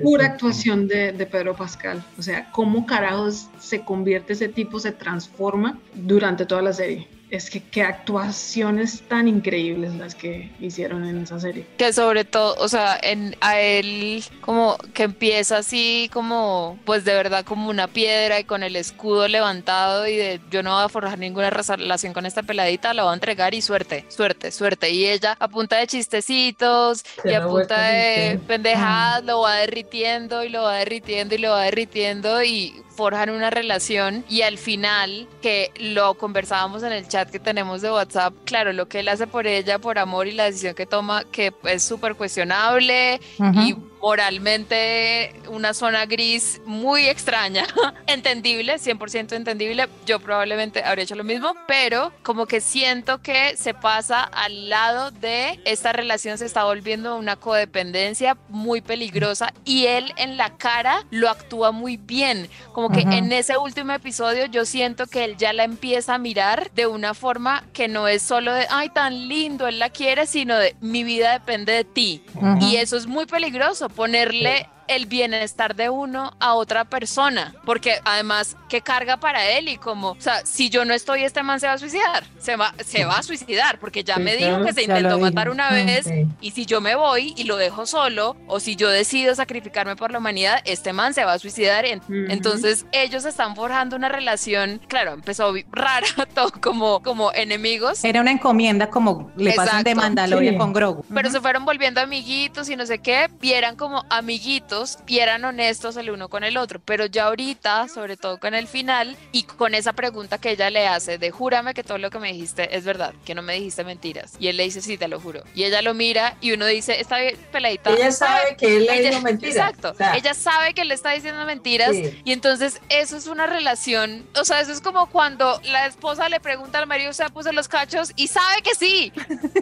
[0.03, 0.31] Pura sí.
[0.31, 2.03] actuación de, de Pedro Pascal.
[2.19, 7.07] O sea, cómo carajos se convierte ese tipo, se transforma durante toda la serie.
[7.29, 11.65] Es que qué actuaciones tan increíbles las que hicieron en esa serie.
[11.77, 17.13] Que sobre todo, o sea, en, a él como que empieza así como, pues de
[17.13, 20.89] verdad como una piedra y con el escudo levantado y de yo no voy a
[20.89, 24.89] forjar ninguna relación con esta peladita, la voy a entregar y suerte, suerte, suerte.
[24.91, 30.43] Y ella a punta de chistecitos Se y a punta de pendejadas lo va derritiendo
[30.43, 35.27] y lo va derritiendo y lo va derritiendo y forjan una relación y al final
[35.41, 39.27] que lo conversábamos en el chat que tenemos de WhatsApp, claro, lo que él hace
[39.27, 43.21] por ella, por amor y la decisión que toma, que es súper cuestionable
[43.53, 47.65] y moralmente una zona gris muy extraña,
[48.07, 53.73] entendible, 100% entendible, yo probablemente habría hecho lo mismo, pero como que siento que se
[53.73, 60.13] pasa al lado de esta relación se está volviendo una codependencia muy peligrosa y él
[60.17, 63.11] en la cara lo actúa muy bien, como que Ujú.
[63.11, 67.13] en ese último episodio yo siento que él ya la empieza a mirar de una
[67.13, 71.03] forma que no es solo de, ay, tan lindo, él la quiere, sino de, mi
[71.03, 72.23] vida depende de ti.
[72.35, 72.57] Ujú.
[72.61, 78.55] Y eso es muy peligroso, ponerle el bienestar de uno a otra persona, porque además,
[78.69, 79.67] ¿qué carga para él?
[79.69, 82.55] Y como, o sea, si yo no estoy, este man se va a suicidar, se
[82.55, 85.69] va, se va a suicidar, porque ya Sí, me dijo que se intentó matar una
[85.71, 86.25] Mm, vez, Sí.
[86.41, 90.11] y si yo me voy y lo dejo solo, o si yo decido sacrificarme por
[90.11, 91.85] la humanidad, este man se va a suicidar.
[91.85, 98.31] Entonces, ellos están forjando una relación, claro, empezó rara, todo como, como enemigos, Era una
[98.31, 99.95] encomienda como le pasan de.
[99.95, 100.57] Mandalorian Sí.
[100.59, 101.03] con Grogu.
[101.13, 104.76] pero se fueron volviendo amiguitos y no sé qué, y eran como amiguitos
[105.07, 108.67] y eran honestos el uno con el otro, pero ya ahorita, sobre todo con el
[108.67, 112.19] final y con esa pregunta que ella le hace de júrame que todo lo que
[112.19, 115.07] me dijiste es verdad, que no me dijiste mentiras, y él le dice sí, te
[115.07, 117.17] lo juro, y ella lo mira y uno dice, esta
[117.51, 119.55] peladita Ella sabe que él le dijo mentiras.
[119.55, 119.91] Exacto.
[119.91, 122.21] O sea, ella sabe que le está diciendo mentiras Sí.
[122.25, 126.39] y entonces eso es una relación, o sea, eso es como cuando la esposa le
[126.39, 128.11] pregunta al marido, ¿se puso los cachos?
[128.15, 129.11] Y sabe que sí.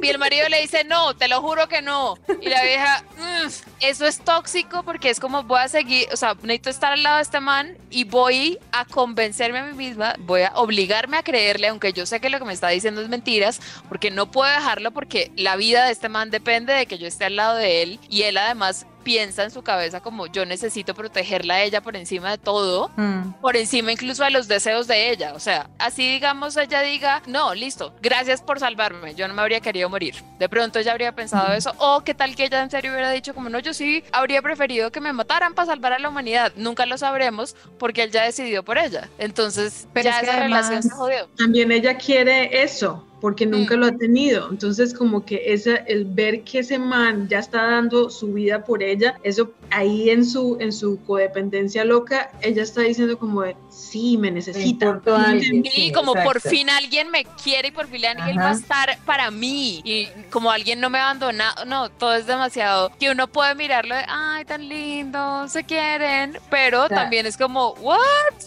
[0.01, 2.18] Y el marido le dice, no, te lo juro que no.
[2.41, 3.47] Y la vieja, "Mm,
[3.82, 7.18] eso es tóxico porque es como voy a seguir, o sea, necesito estar al lado
[7.18, 11.68] de este man y voy a convencerme a mí misma, voy a obligarme a creerle,
[11.68, 14.91] aunque yo sé que lo que me está diciendo es mentiras, porque no puedo dejarlo
[14.91, 17.99] porque la vida de este man depende de que yo esté al lado de él
[18.10, 22.32] y él además piensa en su cabeza como yo necesito protegerla a ella por encima
[22.32, 23.34] de todo, Mm.
[23.39, 25.34] por encima incluso de los deseos de ella.
[25.36, 29.62] O sea, así digamos ella diga, no, listo, gracias por salvarme, yo no me habría
[29.62, 30.16] querido morir.
[30.39, 33.34] De pronto ella habría pensado eso, o qué tal que ella en serio hubiera dicho
[33.36, 36.51] como, no, yo sí habría preferido que me mataran para salvar a la humanidad.
[36.56, 39.08] Nunca lo sabremos porque él ya decidió por ella.
[39.20, 41.28] Entonces, Pero ya es esa relación se jodió.
[41.38, 44.49] También ella quiere eso, porque nunca lo ha tenido.
[44.51, 48.84] Entonces, como que ese, el ver que ese man ya está dando su vida por
[48.84, 54.18] ella, eso ahí en su, en su codependencia loca, ella está diciendo como de, sí,
[54.18, 55.01] me necesita.
[55.39, 56.49] Sí, Sí, como por exacto.
[56.49, 58.59] fin alguien me quiere y por fin alguien va a Ajá.
[58.59, 63.28] estar para mí y como alguien no me abandona, no, todo es demasiado que uno
[63.28, 67.97] puede mirarlo de, ay, tan lindo, se quieren, pero sea, también es como, what?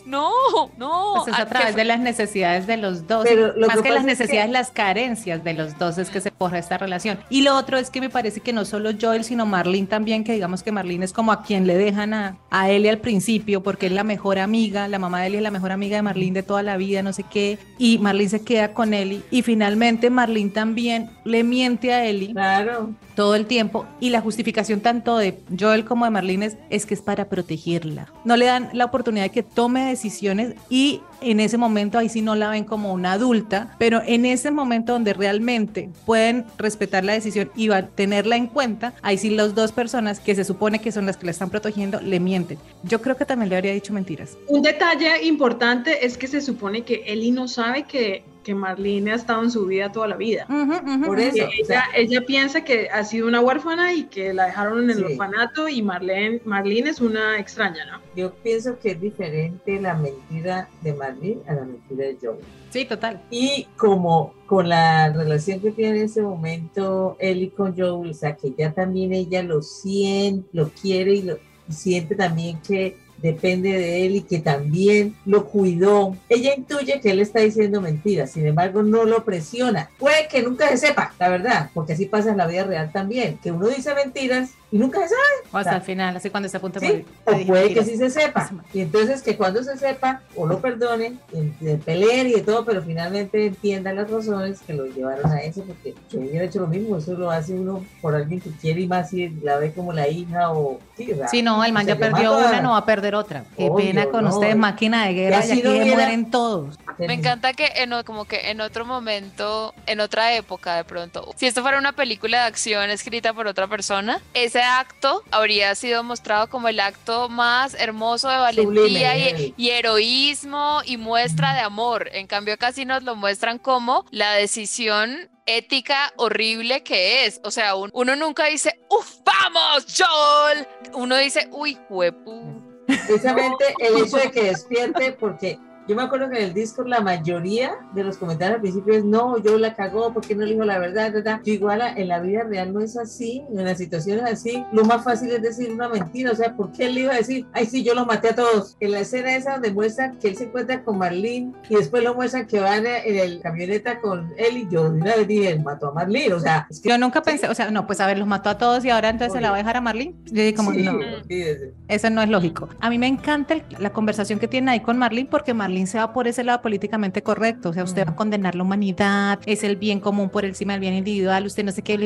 [0.07, 0.31] No,
[0.77, 1.15] no.
[1.25, 3.25] Pues es ¿a través de las necesidades de los dos.
[3.29, 5.99] Pero lo más que que, las pasa es que- necesidades, las carencias de los dos
[5.99, 7.17] es que se forja esta relación.
[7.31, 10.33] Y lo otro es que me parece que no solo Joel, sino Marlene también, que
[10.33, 13.87] digamos que Marlene es como a quien le dejan a, a Ellie al principio, porque
[13.87, 16.43] es la mejor amiga, la mamá de Ellie es la mejor amiga de Marlene de
[16.43, 19.23] toda la vida, no sé qué, y Marlene se queda con Ellie.
[19.31, 22.95] Y finalmente Marlene también le miente a Ellie Claro.
[23.19, 26.95] Todo el tiempo y la justificación tanto de Joel como de Marlene es, es que
[26.95, 28.07] es para protegerla.
[28.25, 32.23] No le dan la oportunidad de que tome decisiones y en ese momento ahí sí
[32.23, 37.15] no la ven como una adulta, pero en ese momento donde realmente pueden respetar la
[37.15, 40.79] decisión y va a tenerla en cuenta, ahí sí las dos personas que se supone
[40.79, 42.61] que son las que la están protegiendo le mienten.
[42.85, 44.39] Yo creo que también le habría dicho mentiras.
[44.47, 49.15] Un detalle importante es que se supone que Ellie no sabe que, que Marlene ha
[49.17, 50.47] estado en su vida toda la vida.
[50.49, 51.27] Ujú, ujú, Por ujú.
[51.29, 51.47] eso.
[51.55, 54.85] Que o sea- ella, ella piensa que ha sido una huérfana y que la dejaron
[54.85, 55.03] en el Sí.
[55.05, 58.01] orfanato y Marlene, Marlene es una extraña, ¿no?
[58.17, 62.39] Yo pienso que es diferente la mentira de Marlene a la mentira de Joel.
[62.71, 63.21] Sí, total.
[63.31, 68.35] Y como con la relación que tiene en ese momento Ellie con Joel, o sea,
[68.35, 71.37] que ya también ella lo siente, lo quiere y, lo,
[71.69, 76.17] y siente también que depende de él y que también lo cuidó.
[76.29, 79.91] Ella intuye que él está diciendo mentiras, sin embargo no lo presiona.
[79.99, 83.39] Puede que nunca se sepa, la verdad, porque así pasa en la vida real también,
[83.43, 85.21] que uno dice mentiras y nunca se sabe.
[85.53, 86.93] O hasta O sea, el final, así cuando está a punto de Sí,
[87.27, 87.45] morir.
[87.45, 88.51] o puede que sí se sepa.
[88.75, 92.83] Y entonces que cuando se sepa, o lo perdone, de peleen y de todo, pero
[92.83, 96.99] finalmente entienda las razones que lo llevaron a eso, porque yo hubiera hecho lo mismo,
[96.99, 100.07] eso lo hace uno por alguien que quiere y más si la ve como la
[100.09, 100.79] hija o...
[100.97, 103.45] Sí, o sea, Sí, no, el man ya perdió una, no va a perder otra.
[103.57, 104.31] Qué Obvio, pena con no.
[104.31, 106.79] ustedes, máquina de guerra, Y aquí no hubiera- mueren todos.
[106.99, 111.47] Me encanta que en, como que en otro momento, en otra época de pronto, si
[111.47, 116.49] esto fuera una película de acción escrita por otra persona, ese acto habría sido mostrado
[116.49, 122.09] como el acto más hermoso de valentía y, y heroísmo y muestra de amor.
[122.13, 127.41] En cambio, casi nos lo muestran como la decisión ética horrible que es.
[127.45, 130.67] O sea, un- uno nunca dice, ¡Uf, vamos, Joel!
[130.95, 132.63] Uno dice, ¡Uy, huepu!
[132.87, 137.01] Precisamente el hecho de que despierte, porque yo me acuerdo que en el disco la
[137.01, 140.65] mayoría de los comentarios al principio es no, yo la cagó porque no le dijo
[140.65, 141.41] la verdad, verdad.
[141.45, 145.03] Yo igual en la vida real no es así, en las situaciones así, lo más
[145.03, 147.67] fácil es decir una mentira, o sea, ¿por qué él le iba a decir, ay
[147.67, 148.77] sí, yo los maté a todos?
[148.81, 152.15] En la escena esa donde muestran que él se encuentra con Marlene y después lo
[152.15, 155.63] muestran que van en el camioneta con él y yo de una vez dije, él
[155.63, 156.89] mató a Marlene, o sea, es que...
[156.91, 159.09] Yo nunca pensé, o sea, no, pues a ver, los mató a todos y ahora
[159.09, 160.15] entonces se la va a dejar a Marlene.
[160.27, 161.73] Yo dije como, Sí, no, olvídese.
[161.89, 162.69] eso no es lógico.
[162.81, 165.99] A mí me encanta el- la conversación que tiene ahí con Marlene porque Marlene se
[165.99, 167.71] va por ese lado políticamente correcto.
[167.71, 168.17] O sea, usted va a Mm.
[168.17, 171.83] condenar la humanidad, es el bien común por encima del bien individual, usted no sé
[171.83, 171.99] qué,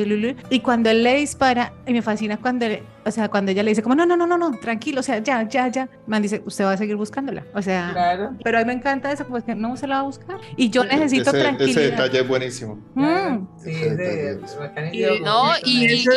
[0.49, 2.65] y cuando él le dispara, y me fascina cuando,
[3.05, 5.19] o sea, cuando ella le dice como, no, no, no, no, no, tranquilo, o sea,
[5.19, 5.89] ya, ya, ya.
[6.07, 7.43] Man dice, usted va a seguir buscándola.
[7.53, 8.31] O sea, Claro.
[8.43, 10.37] pero a mí me encanta eso, pues que no se la va a buscar.
[10.57, 11.81] Y yo necesito ese, ese tranquilidad.
[11.91, 12.79] detalle es buenísimo.
[12.95, 13.47] Mm.
[13.63, 14.39] Sí, Ese es de-
[14.93, 15.19] Y-.
[15.23, 16.09] No, y- ese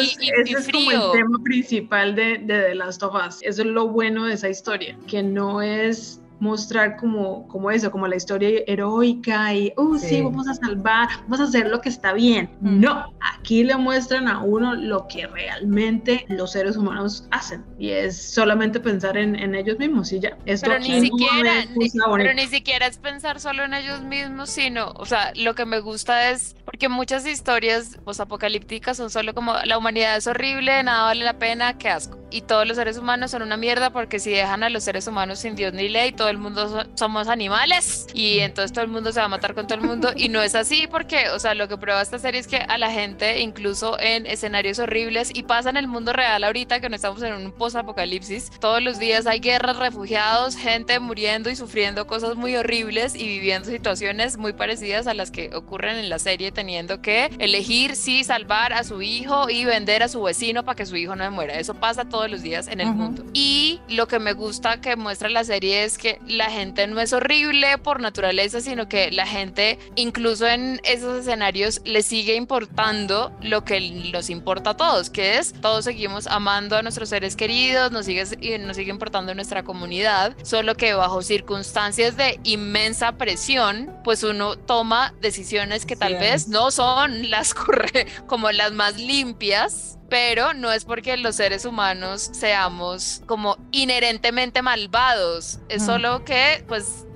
[0.58, 3.38] es como el tema principal de, de The Last of Us.
[3.42, 8.06] Eso es lo bueno de esa historia, que no es mostrar como, como eso, como
[8.06, 10.06] la historia heroica y, uh, sí.
[10.08, 10.22] Sí.
[10.22, 12.50] vamos a salvar, vamos a hacer lo que está bien.
[12.60, 12.80] Mm.
[12.80, 18.16] No, aquí le muestran a uno lo que realmente los seres humanos hacen y es
[18.34, 20.36] solamente pensar en, en ellos mismos y ya.
[20.46, 24.92] Esto Pero ni siquiera, ni- pero ni siquiera es pensar solo en ellos mismos, sino,
[24.96, 29.78] o sea, lo que me gusta es, porque muchas historias apocalípticas son solo como la
[29.78, 32.18] humanidad es horrible, nada vale la pena, qué asco.
[32.30, 35.38] Y todos los seres humanos son una mierda porque si dejan a los seres humanos
[35.38, 39.12] sin Dios ni ley, todo el mundo so- somos animales y entonces todo el mundo
[39.12, 41.54] se va a matar con todo el mundo y no es así porque, o sea,
[41.54, 45.42] lo que prueba esta serie es que a la gente, incluso en escenarios horribles y
[45.42, 49.26] pasa en el mundo real ahorita que no estamos en un post-apocalipsis, todos los días
[49.26, 55.06] hay guerras, refugiados, gente muriendo y sufriendo cosas muy horribles y viviendo situaciones muy parecidas
[55.06, 59.48] a las que ocurren en la serie, teniendo que elegir si salvar a su hijo
[59.50, 61.58] y vender a su vecino para que su hijo no muera.
[61.58, 62.96] Eso pasa todos los días en el Ujú.
[62.96, 63.24] mundo.
[63.32, 67.12] Y lo que me gusta que muestra la serie es que la gente no es
[67.12, 73.64] horrible por naturaleza, sino que la gente, incluso en esos escenarios, le sigue importando lo
[73.64, 73.80] que
[74.12, 78.58] nos importa a todos, que es todos seguimos amando a nuestros seres queridos, nos sigue,
[78.58, 85.14] nos sigue importando nuestra comunidad, solo que bajo circunstancias de inmensa presión, pues uno toma
[85.20, 90.70] decisiones que tal Sí, vez no son las corre como las más limpias, pero no
[90.72, 95.86] es porque los seres humanos seamos como inherentemente malvados, es Mm.
[95.86, 97.06] solo que pues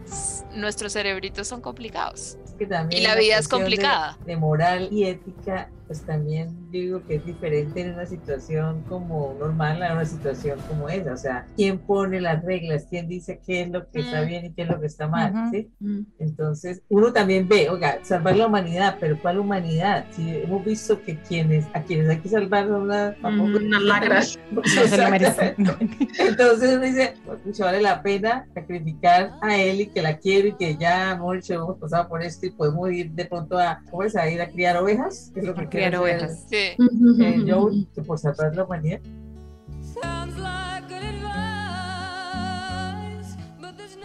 [0.55, 2.37] nuestros cerebritos son complicados.
[2.59, 4.19] que Y la vida es de- complicada.
[4.27, 9.83] De, moral y ética pues también digo que es diferente en una situación como normal
[9.83, 11.15] a una situación como esa.
[11.15, 12.87] O sea, ¿quién pone las reglas?
[12.89, 14.27] ¿Quién dice qué es lo que está Mm.
[14.29, 15.33] bien y qué es lo que está mal?
[15.35, 15.51] Ujú.
[15.51, 15.69] ¿sí?
[15.81, 16.01] Mm.
[16.21, 20.05] Entonces, uno también ve, oiga, salvar la humanidad, pero ¿cuál humanidad?
[20.13, 24.39] Si hemos visto que quienes, a quienes hay que salvar son las Mm, unas lacras.
[24.53, 25.55] No se lo merecen.
[25.59, 25.73] no.
[26.21, 30.53] Entonces uno dice, pucha, vale la pena sacrificar a él y que la quiero y
[30.57, 34.15] que ya hecho, hemos pasado por esto y podemos ir de pronto a, ¿cómo es?
[34.15, 36.47] A ir a criar ovejas, que es lo que criar ovejas.
[36.49, 36.57] Sí.
[36.57, 39.01] eh, Joel, que por salvar la humanidad.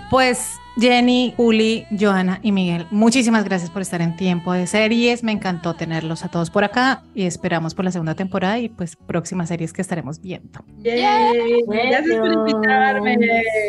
[0.10, 5.24] Pues Jenny, Juli, Joana y Miguel, muchísimas gracias por estar en tiempo de series.
[5.24, 8.96] Me encantó tenerlos a todos por acá y esperamos por la segunda temporada y pues
[8.96, 10.64] próximas series que estaremos viendo.
[10.84, 11.64] Yay.
[11.68, 13.18] Gracias por invitarme.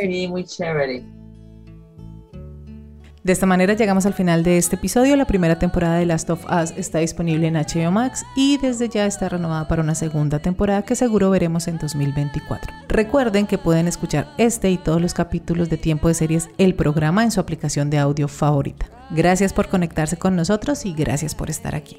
[0.02, 1.15] Sí, muy chévere.
[3.26, 5.16] De esta manera llegamos al final de este episodio.
[5.16, 9.04] La primera temporada de Last of Us está disponible en HBO Max y desde ya
[9.04, 12.72] está renovada para una segunda temporada que seguro veremos en 2024.
[12.86, 17.24] Recuerden que pueden escuchar este y todos los capítulos de Tiempo de Series, el programa
[17.24, 18.86] en su aplicación de audio favorita.
[19.10, 21.96] Gracias por conectarse con nosotros y gracias por estar aquí.